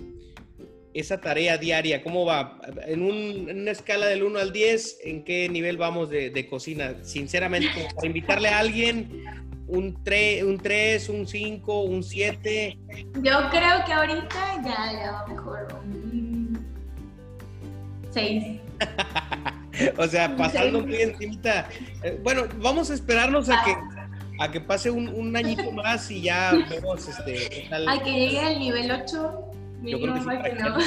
esa 0.94 1.20
tarea 1.20 1.58
diaria? 1.58 2.02
¿Cómo 2.02 2.24
va? 2.24 2.58
En, 2.86 3.02
una 3.02 3.70
escala 3.70 4.06
del 4.06 4.22
1 4.22 4.38
al 4.38 4.52
10, 4.52 5.00
¿en 5.04 5.24
qué 5.24 5.48
nivel 5.48 5.76
vamos 5.76 6.08
de, 6.08 6.46
cocina? 6.48 6.94
Sinceramente, 7.02 7.88
para 7.94 8.06
invitarle 8.06 8.48
a 8.48 8.60
alguien, 8.60 9.24
un 9.66 10.02
3, 10.04 10.44
un, 10.44 10.58
3, 10.58 11.08
un 11.08 11.26
5, 11.26 11.82
un 11.82 12.02
7. 12.02 12.78
Yo 13.22 13.50
creo 13.50 13.84
que 13.84 13.92
ahorita 13.92 14.62
ya, 14.64 14.92
ya 14.92 15.12
va 15.12 15.26
mejor. 15.26 15.66
Un 15.84 16.64
6. 18.12 18.60
o 19.98 20.06
sea, 20.06 20.36
pasando 20.36 20.80
muy 20.80 21.02
encimita. 21.02 21.68
Eh, 22.04 22.20
bueno, 22.22 22.44
vamos 22.58 22.90
a 22.90 22.94
esperarnos 22.94 23.48
a 23.48 23.64
que 23.64 23.72
ah. 23.72 24.08
a 24.40 24.50
que 24.50 24.60
pase 24.60 24.90
un, 24.90 25.08
un 25.08 25.34
añito 25.36 25.72
más 25.72 26.08
y 26.10 26.22
ya 26.22 26.52
vemos 26.70 27.08
este. 27.08 27.68
A 27.72 27.98
que 28.00 28.12
llegue 28.12 28.38
al 28.38 28.60
nivel 28.60 28.90
8 28.92 29.54
yo 29.84 30.00
creo 30.00 30.14
que, 30.14 30.52
no. 30.54 30.76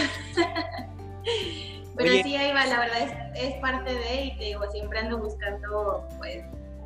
Pero 1.97 2.11
sí, 2.23 2.35
ahí 2.35 2.53
va, 2.53 2.65
la 2.65 2.79
verdad 2.79 3.31
es, 3.33 3.43
es, 3.43 3.55
parte 3.55 3.93
de, 3.93 4.25
y 4.25 4.37
te 4.37 4.43
digo, 4.45 4.69
siempre 4.71 4.99
ando 4.99 5.17
buscando, 5.17 6.07
pues, 6.19 6.43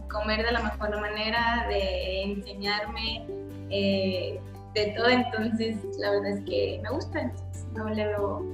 comer 0.10 0.46
de 0.46 0.52
la 0.54 0.62
mejor 0.62 1.00
manera, 1.02 1.66
de 1.68 2.24
enseñarme, 2.24 3.26
eh, 3.70 4.40
de 4.74 4.86
todo, 4.98 5.10
entonces 5.10 5.78
la 6.00 6.12
verdad 6.12 6.32
es 6.32 6.46
que 6.46 6.80
me 6.82 6.90
gusta, 6.92 7.32
no 7.74 7.90
le 7.90 8.08
veo 8.08 8.46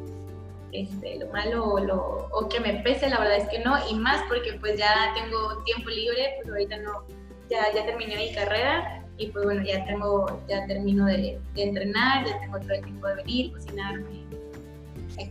este, 0.71 1.19
lo 1.19 1.27
malo 1.27 1.63
o, 1.63 1.79
lo, 1.79 2.27
o 2.31 2.49
que 2.49 2.59
me 2.59 2.73
pese, 2.81 3.09
la 3.09 3.19
verdad 3.19 3.37
es 3.37 3.49
que 3.49 3.59
no, 3.59 3.75
y 3.89 3.93
más 3.95 4.23
porque 4.27 4.53
pues 4.53 4.77
ya 4.77 5.13
tengo 5.13 5.63
tiempo 5.63 5.89
libre, 5.89 6.37
pues 6.37 6.49
ahorita 6.49 6.77
no, 6.77 7.03
ya, 7.49 7.71
ya 7.73 7.85
terminé 7.85 8.15
mi 8.17 8.33
carrera 8.33 9.06
y 9.17 9.27
pues 9.27 9.45
bueno, 9.45 9.63
ya 9.63 9.85
tengo, 9.85 10.41
ya 10.47 10.65
termino 10.67 11.05
de, 11.05 11.39
entrenar, 11.55 12.25
ya 12.25 12.39
tengo 12.39 12.59
todo 12.59 12.73
el 12.73 12.83
tiempo 12.83 13.07
de 13.07 13.15
venir, 13.15 13.51
cocinarme, 13.51 14.27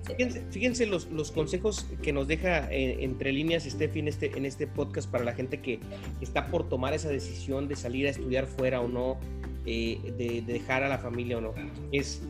Fíjense, 0.04 0.42
fíjense 0.50 0.86
los, 0.86 1.06
los, 1.12 1.30
consejos 1.30 1.86
que 2.02 2.12
nos 2.12 2.26
deja 2.26 2.68
eh, 2.72 3.04
entre 3.04 3.32
líneas 3.32 3.62
Steffi 3.62 4.00
en 4.00 4.08
este, 4.08 4.36
en 4.36 4.44
este 4.44 4.66
podcast 4.66 5.08
para 5.08 5.22
la 5.22 5.32
gente 5.32 5.60
que 5.60 5.78
está 6.20 6.48
por 6.48 6.68
tomar 6.68 6.92
esa 6.92 7.08
decisión 7.08 7.68
de 7.68 7.76
salir 7.76 8.08
a 8.08 8.10
estudiar 8.10 8.46
fuera 8.46 8.80
o 8.80 8.88
no, 8.88 9.16
eh, 9.64 10.00
de, 10.16 10.42
dejar 10.42 10.82
a 10.82 10.88
la 10.88 10.98
familia 10.98 11.38
o 11.38 11.40
no. 11.40 11.54
Es 11.92 12.22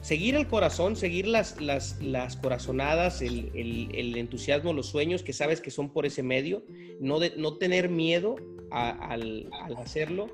seguir 0.00 0.34
el 0.34 0.48
corazón, 0.48 0.96
seguir 0.96 1.28
las, 1.28 1.60
las, 1.60 2.00
las 2.02 2.36
corazonadas, 2.36 3.22
el, 3.22 3.52
el, 3.54 3.94
el, 3.94 4.16
entusiasmo, 4.16 4.72
los 4.72 4.86
sueños 4.86 5.22
que 5.22 5.32
sabes 5.32 5.60
que 5.60 5.70
son 5.70 5.90
por 5.90 6.06
ese 6.06 6.22
medio, 6.22 6.64
no, 7.00 7.20
de, 7.20 7.34
no 7.36 7.56
tener 7.56 7.88
miedo 7.88 8.34
al, 8.70 9.48
al 9.52 9.76
hacerlo, 9.76 10.28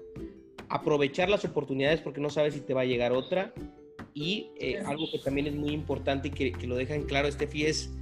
aprovechar 0.69 1.29
las 1.29 1.45
oportunidades 1.45 2.01
porque 2.01 2.21
no 2.21 2.31
sabes 2.31 2.55
si 2.55 2.61
te 2.61 2.75
va 2.75 2.83
a 2.83 2.85
llegar 2.85 3.13
otra. 3.13 3.53
Y 4.15 4.51
eh, 4.59 4.79
algo 4.87 5.11
que 5.11 5.19
también 5.19 5.47
es 5.47 5.55
muy 5.55 5.71
importante 5.71 6.29
y 6.29 6.31
que, 6.31 6.53
que 6.53 6.67
lo 6.67 6.77
dejan 6.77 7.03
claro, 7.03 7.29
Estefi, 7.29 7.67
es 7.67 7.93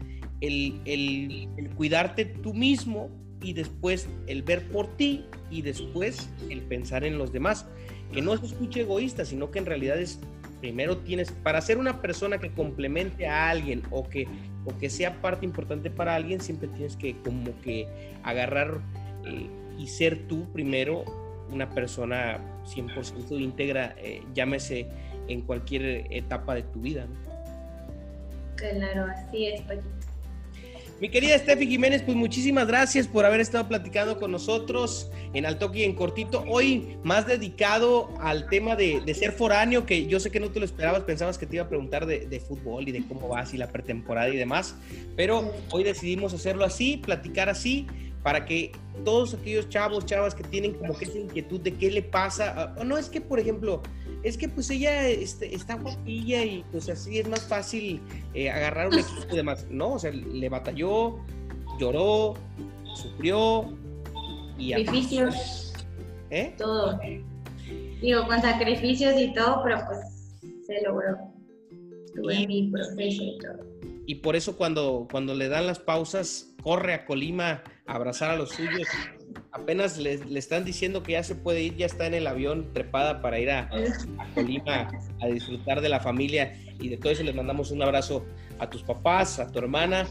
el, 0.40 0.80
el, 0.84 1.48
el, 1.56 1.70
cuidarte 1.70 2.24
tú 2.24 2.54
mismo 2.54 3.10
y 3.42 3.52
después 3.52 4.08
el 4.28 4.42
ver 4.42 4.68
por 4.68 4.96
ti 4.96 5.24
y 5.50 5.62
después 5.62 6.30
el 6.50 6.62
pensar 6.62 7.04
en 7.04 7.18
los 7.18 7.32
demás. 7.32 7.66
Que 8.12 8.22
no 8.22 8.36
se 8.36 8.46
escuche 8.46 8.82
egoísta, 8.82 9.24
sino 9.24 9.50
que 9.50 9.58
en 9.58 9.66
realidad 9.66 9.98
es, 10.00 10.20
primero 10.60 10.98
tienes, 10.98 11.32
para 11.32 11.60
ser 11.60 11.78
una 11.78 12.00
persona 12.00 12.38
que 12.38 12.52
complemente 12.52 13.26
a 13.26 13.50
alguien 13.50 13.82
o 13.90 14.08
que, 14.08 14.28
o 14.64 14.78
que 14.78 14.88
sea 14.90 15.20
parte 15.20 15.44
importante 15.44 15.90
para 15.90 16.14
alguien, 16.14 16.40
siempre 16.40 16.68
tienes 16.68 16.96
que 16.96 17.16
como 17.22 17.60
que 17.60 17.88
agarrar 18.22 18.80
eh, 19.26 19.48
y 19.78 19.88
ser 19.88 20.28
tú 20.28 20.50
primero 20.52 21.04
una 21.50 21.70
persona 21.70 22.40
100% 22.64 23.40
íntegra, 23.40 23.94
eh, 23.98 24.22
llámese 24.34 24.86
en 25.28 25.42
cualquier 25.42 26.06
etapa 26.10 26.54
de 26.54 26.62
tu 26.62 26.80
vida. 26.80 27.06
Claro, 28.56 29.06
así 29.06 29.46
es, 29.46 29.62
Mi 31.00 31.08
querida 31.08 31.36
Steffi 31.38 31.66
Jiménez, 31.66 32.02
pues 32.02 32.16
muchísimas 32.16 32.66
gracias 32.66 33.08
por 33.08 33.24
haber 33.24 33.40
estado 33.40 33.66
platicando 33.68 34.18
con 34.18 34.30
nosotros 34.30 35.10
en 35.32 35.44
Altoque 35.44 35.80
y 35.80 35.82
en 35.82 35.94
Cortito. 35.94 36.44
Hoy 36.48 36.96
más 37.02 37.26
dedicado 37.26 38.14
al 38.20 38.48
tema 38.48 38.76
de, 38.76 39.02
ser 39.14 39.32
foráneo, 39.32 39.86
que 39.86 40.06
yo 40.06 40.20
sé 40.20 40.30
que 40.30 40.40
no 40.40 40.50
te 40.50 40.60
lo 40.60 40.64
esperabas, 40.64 41.02
pensabas 41.02 41.36
que 41.36 41.46
te 41.46 41.56
iba 41.56 41.64
a 41.64 41.68
preguntar 41.68 42.06
de, 42.06 42.26
de, 42.26 42.40
fútbol 42.40 42.88
y 42.88 42.92
de 42.92 43.04
cómo 43.06 43.28
vas 43.28 43.52
y 43.54 43.58
la 43.58 43.68
pretemporada 43.68 44.28
y 44.28 44.36
demás, 44.36 44.76
pero 45.16 45.52
hoy 45.72 45.82
decidimos 45.82 46.32
hacerlo 46.32 46.64
así, 46.64 46.98
platicar 46.98 47.48
así 47.48 47.86
para 48.24 48.46
que 48.46 48.72
todos 49.04 49.34
aquellos 49.34 49.68
chavos, 49.68 50.06
chavas 50.06 50.34
que 50.34 50.42
tienen 50.44 50.72
como 50.72 50.96
que 50.96 51.04
esa 51.04 51.18
inquietud 51.18 51.60
de 51.60 51.74
qué 51.74 51.90
le 51.90 52.02
pasa, 52.02 52.74
o 52.78 52.82
no 52.82 52.96
es 52.96 53.10
que, 53.10 53.20
por 53.20 53.38
ejemplo, 53.38 53.82
es 54.22 54.38
que 54.38 54.48
pues 54.48 54.70
ella 54.70 55.06
este, 55.06 55.54
está 55.54 55.74
guapilla 55.74 56.42
y 56.42 56.64
pues 56.72 56.88
así 56.88 57.18
es 57.18 57.28
más 57.28 57.42
fácil 57.42 58.00
eh, 58.32 58.50
agarrar 58.50 58.88
un 58.88 58.94
equipo 58.94 59.26
y 59.30 59.36
demás, 59.36 59.66
¿no? 59.70 59.92
O 59.92 59.98
sea, 59.98 60.10
le 60.10 60.48
batalló, 60.48 61.18
lloró, 61.78 62.34
sufrió 62.94 63.76
y... 64.56 64.70
Sacrificios. 64.70 65.74
¿Eh? 66.30 66.54
Todo. 66.56 66.98
Digo, 68.00 68.26
con 68.26 68.40
sacrificios 68.40 69.20
y 69.20 69.34
todo, 69.34 69.60
pero 69.62 69.82
pues 69.86 69.98
se 70.66 70.80
logró. 70.80 71.18
Tuve 72.14 72.46
mi 72.46 72.70
proceso 72.70 73.22
y 73.22 73.38
todo 73.38 73.93
y 74.06 74.16
por 74.16 74.36
eso 74.36 74.56
cuando, 74.56 75.08
cuando 75.10 75.34
le 75.34 75.48
dan 75.48 75.66
las 75.66 75.78
pausas, 75.78 76.54
corre 76.62 76.94
a 76.94 77.06
Colima 77.06 77.62
a 77.86 77.94
abrazar 77.94 78.30
a 78.30 78.36
los 78.36 78.50
suyos. 78.50 78.86
Apenas 79.52 79.98
le, 79.98 80.14
están 80.36 80.64
diciendo 80.64 81.02
que 81.02 81.12
ya 81.12 81.22
se 81.22 81.34
puede 81.34 81.62
ir, 81.62 81.76
ya 81.76 81.86
está 81.86 82.06
en 82.06 82.14
el 82.14 82.26
avión 82.26 82.72
trepada 82.72 83.22
para 83.22 83.38
ir 83.38 83.50
a, 83.50 83.70
Colima 84.34 84.90
a 85.20 85.26
disfrutar 85.26 85.80
de 85.80 85.88
la 85.88 86.00
familia. 86.00 86.54
Y 86.80 86.88
de 86.88 86.96
todo 86.96 87.12
eso 87.12 87.22
les 87.22 87.34
mandamos 87.34 87.70
un 87.70 87.82
abrazo 87.82 88.24
a 88.58 88.68
tus 88.68 88.82
papás, 88.82 89.38
a 89.38 89.50
tu 89.50 89.58
hermana, 89.58 90.06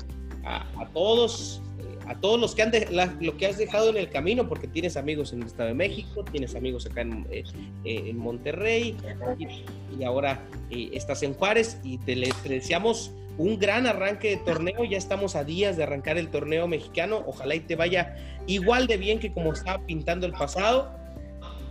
a, 0.45 0.87
todos, 0.93 1.61
a 2.07 2.15
todos 2.19 2.39
los 2.39 2.55
que 2.55 2.63
han 2.63 2.71
lo 3.19 3.37
que 3.37 3.47
has 3.47 3.57
dejado 3.57 3.89
en 3.89 3.97
el 3.97 4.09
camino, 4.09 4.47
porque 4.47 4.67
tienes 4.67 4.97
amigos 4.97 5.33
en 5.33 5.41
el 5.41 5.47
Estado 5.47 5.69
de 5.69 5.75
México, 5.75 6.23
tienes 6.31 6.55
amigos 6.55 6.85
acá 6.85 7.01
en, 7.01 7.27
eh, 7.29 7.43
eh, 7.85 8.03
en 8.07 8.17
Monterrey 8.17 8.95
y, 9.39 10.03
ahora 10.03 10.43
estás 10.69 11.23
en 11.23 11.33
Juárez 11.33 11.79
y 11.83 11.97
te, 11.99 12.15
te 12.15 12.49
deseamos 12.49 13.11
un 13.37 13.59
gran 13.59 13.87
arranque 13.87 14.29
de 14.29 14.37
torneo. 14.37 14.83
Ya 14.83 14.97
estamos 14.97 15.35
a 15.35 15.43
días 15.43 15.77
de 15.77 15.83
arrancar 15.83 16.17
el 16.17 16.29
torneo 16.29 16.67
mexicano. 16.67 17.23
Ojalá 17.25 17.55
y 17.55 17.61
te 17.61 17.75
vaya 17.75 18.15
igual 18.47 18.87
de 18.87 18.97
bien 18.97 19.19
que 19.19 19.31
como 19.31 19.53
estaba 19.53 19.85
pintando 19.85 20.25
el 20.25 20.33
pasado 20.33 20.91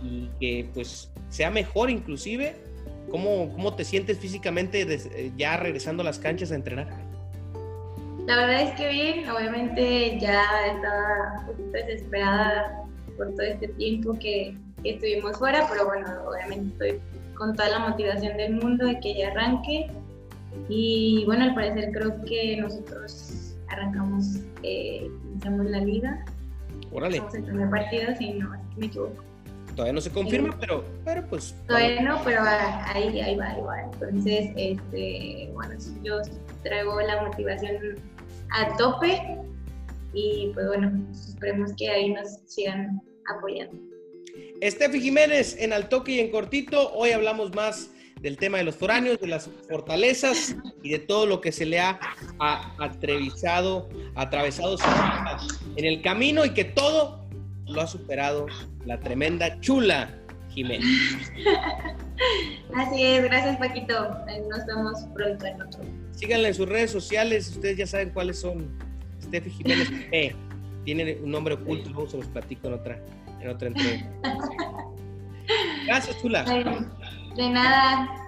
y 0.03 0.29
que 0.39 0.69
pues 0.73 1.11
sea 1.29 1.51
mejor 1.51 1.89
inclusive. 1.89 2.55
¿Cómo, 3.09 3.51
cómo 3.53 3.75
te 3.75 3.83
sientes 3.83 4.17
físicamente 4.17 4.81
eh, 4.81 5.31
ya 5.37 5.57
regresando 5.57 6.01
a 6.01 6.05
las 6.05 6.19
canchas 6.19 6.51
a 6.51 6.55
entrenar? 6.55 7.12
La 8.25 8.37
verdad 8.37 8.61
es 8.61 8.71
que 8.75 8.89
bien, 8.89 9.29
obviamente 9.29 10.17
ya 10.19 10.43
estaba 10.67 11.39
un 11.39 11.45
poquito 11.45 11.71
desesperada 11.71 12.85
por 13.17 13.31
todo 13.31 13.41
este 13.41 13.67
tiempo 13.69 14.13
que, 14.19 14.57
que 14.81 14.91
estuvimos 14.91 15.37
fuera, 15.37 15.67
pero 15.69 15.85
bueno, 15.85 16.07
obviamente 16.25 16.71
estoy 16.71 17.01
con 17.35 17.55
toda 17.55 17.69
la 17.69 17.79
motivación 17.79 18.37
del 18.37 18.53
mundo 18.55 18.85
de 18.85 18.99
que 18.99 19.17
ya 19.17 19.29
arranque 19.29 19.87
y 20.69 21.23
bueno, 21.25 21.43
al 21.45 21.55
parecer 21.55 21.91
creo 21.91 22.23
que 22.25 22.57
nosotros 22.57 23.55
arrancamos, 23.67 24.39
eh, 24.61 25.09
iniciamos 25.31 25.65
la 25.67 25.79
liga. 25.79 26.25
Órale. 26.91 27.17
Estamos 27.17 27.35
el 27.35 27.43
primer 27.43 27.69
partido, 27.69 28.15
si 28.17 28.33
no 28.33 28.51
me 28.77 28.85
equivoco. 28.85 29.23
Todavía 29.75 29.93
no 29.93 30.01
se 30.01 30.11
confirma, 30.11 30.55
pero, 30.59 30.85
pero 31.03 31.25
pues. 31.27 31.55
Todavía 31.67 32.01
no, 32.03 32.21
pero 32.23 32.41
ahí, 32.43 33.19
ahí 33.19 33.35
va, 33.35 33.47
ahí 33.47 33.61
va. 33.61 33.81
Entonces, 33.81 34.51
este, 34.55 35.49
bueno, 35.53 35.73
yo 36.03 36.21
traigo 36.61 37.01
la 37.01 37.23
motivación 37.23 37.77
a 38.53 38.75
tope 38.77 39.19
y 40.13 40.51
pues 40.53 40.67
bueno, 40.67 40.91
esperemos 41.11 41.71
que 41.75 41.89
ahí 41.89 42.13
nos 42.13 42.39
sigan 42.45 43.01
apoyando. 43.35 43.75
Estefi 44.61 45.01
Jiménez 45.01 45.57
en 45.59 45.73
Altoque 45.73 46.13
y 46.13 46.19
en 46.19 46.31
Cortito, 46.31 46.93
hoy 46.93 47.11
hablamos 47.11 47.53
más 47.55 47.89
del 48.21 48.37
tema 48.37 48.59
de 48.59 48.63
los 48.63 48.75
foráneos, 48.75 49.19
de 49.19 49.27
las 49.27 49.49
fortalezas 49.67 50.55
y 50.81 50.91
de 50.91 50.99
todo 50.99 51.25
lo 51.25 51.41
que 51.41 51.51
se 51.51 51.65
le 51.65 51.79
ha 51.79 51.99
atravesado, 52.79 53.89
atravesado 54.15 54.77
en 55.75 55.85
el 55.85 56.01
camino 56.01 56.45
y 56.45 56.51
que 56.51 56.63
todo 56.63 57.25
lo 57.67 57.81
ha 57.81 57.87
superado 57.87 58.45
la 58.85 58.99
tremenda 58.99 59.59
chula 59.59 60.15
Jiménez. 60.49 60.85
Así 62.75 63.03
es, 63.03 63.23
gracias 63.23 63.57
Paquito. 63.57 64.09
Nos 64.49 64.65
vemos 64.67 64.99
pronto 65.13 65.45
en 65.45 65.61
otro. 65.61 66.02
Síganla 66.13 66.47
en 66.47 66.53
sus 66.53 66.69
redes 66.69 66.91
sociales, 66.91 67.49
ustedes 67.49 67.77
ya 67.77 67.87
saben 67.87 68.11
cuáles 68.11 68.39
son. 68.39 68.77
Steffi 69.21 69.49
Jiménez 69.49 69.89
P. 69.89 70.35
Tiene 70.85 71.17
un 71.23 71.31
nombre 71.31 71.53
oculto, 71.53 71.89
luego 71.89 72.09
se 72.09 72.17
los 72.17 72.27
platico 72.27 72.67
en 72.67 72.73
otra, 72.73 72.99
en 73.41 73.49
otra 73.49 73.67
entrevista. 73.69 74.09
Gracias, 75.85 76.21
chula. 76.21 76.43
De 77.35 77.49
nada. 77.49 78.22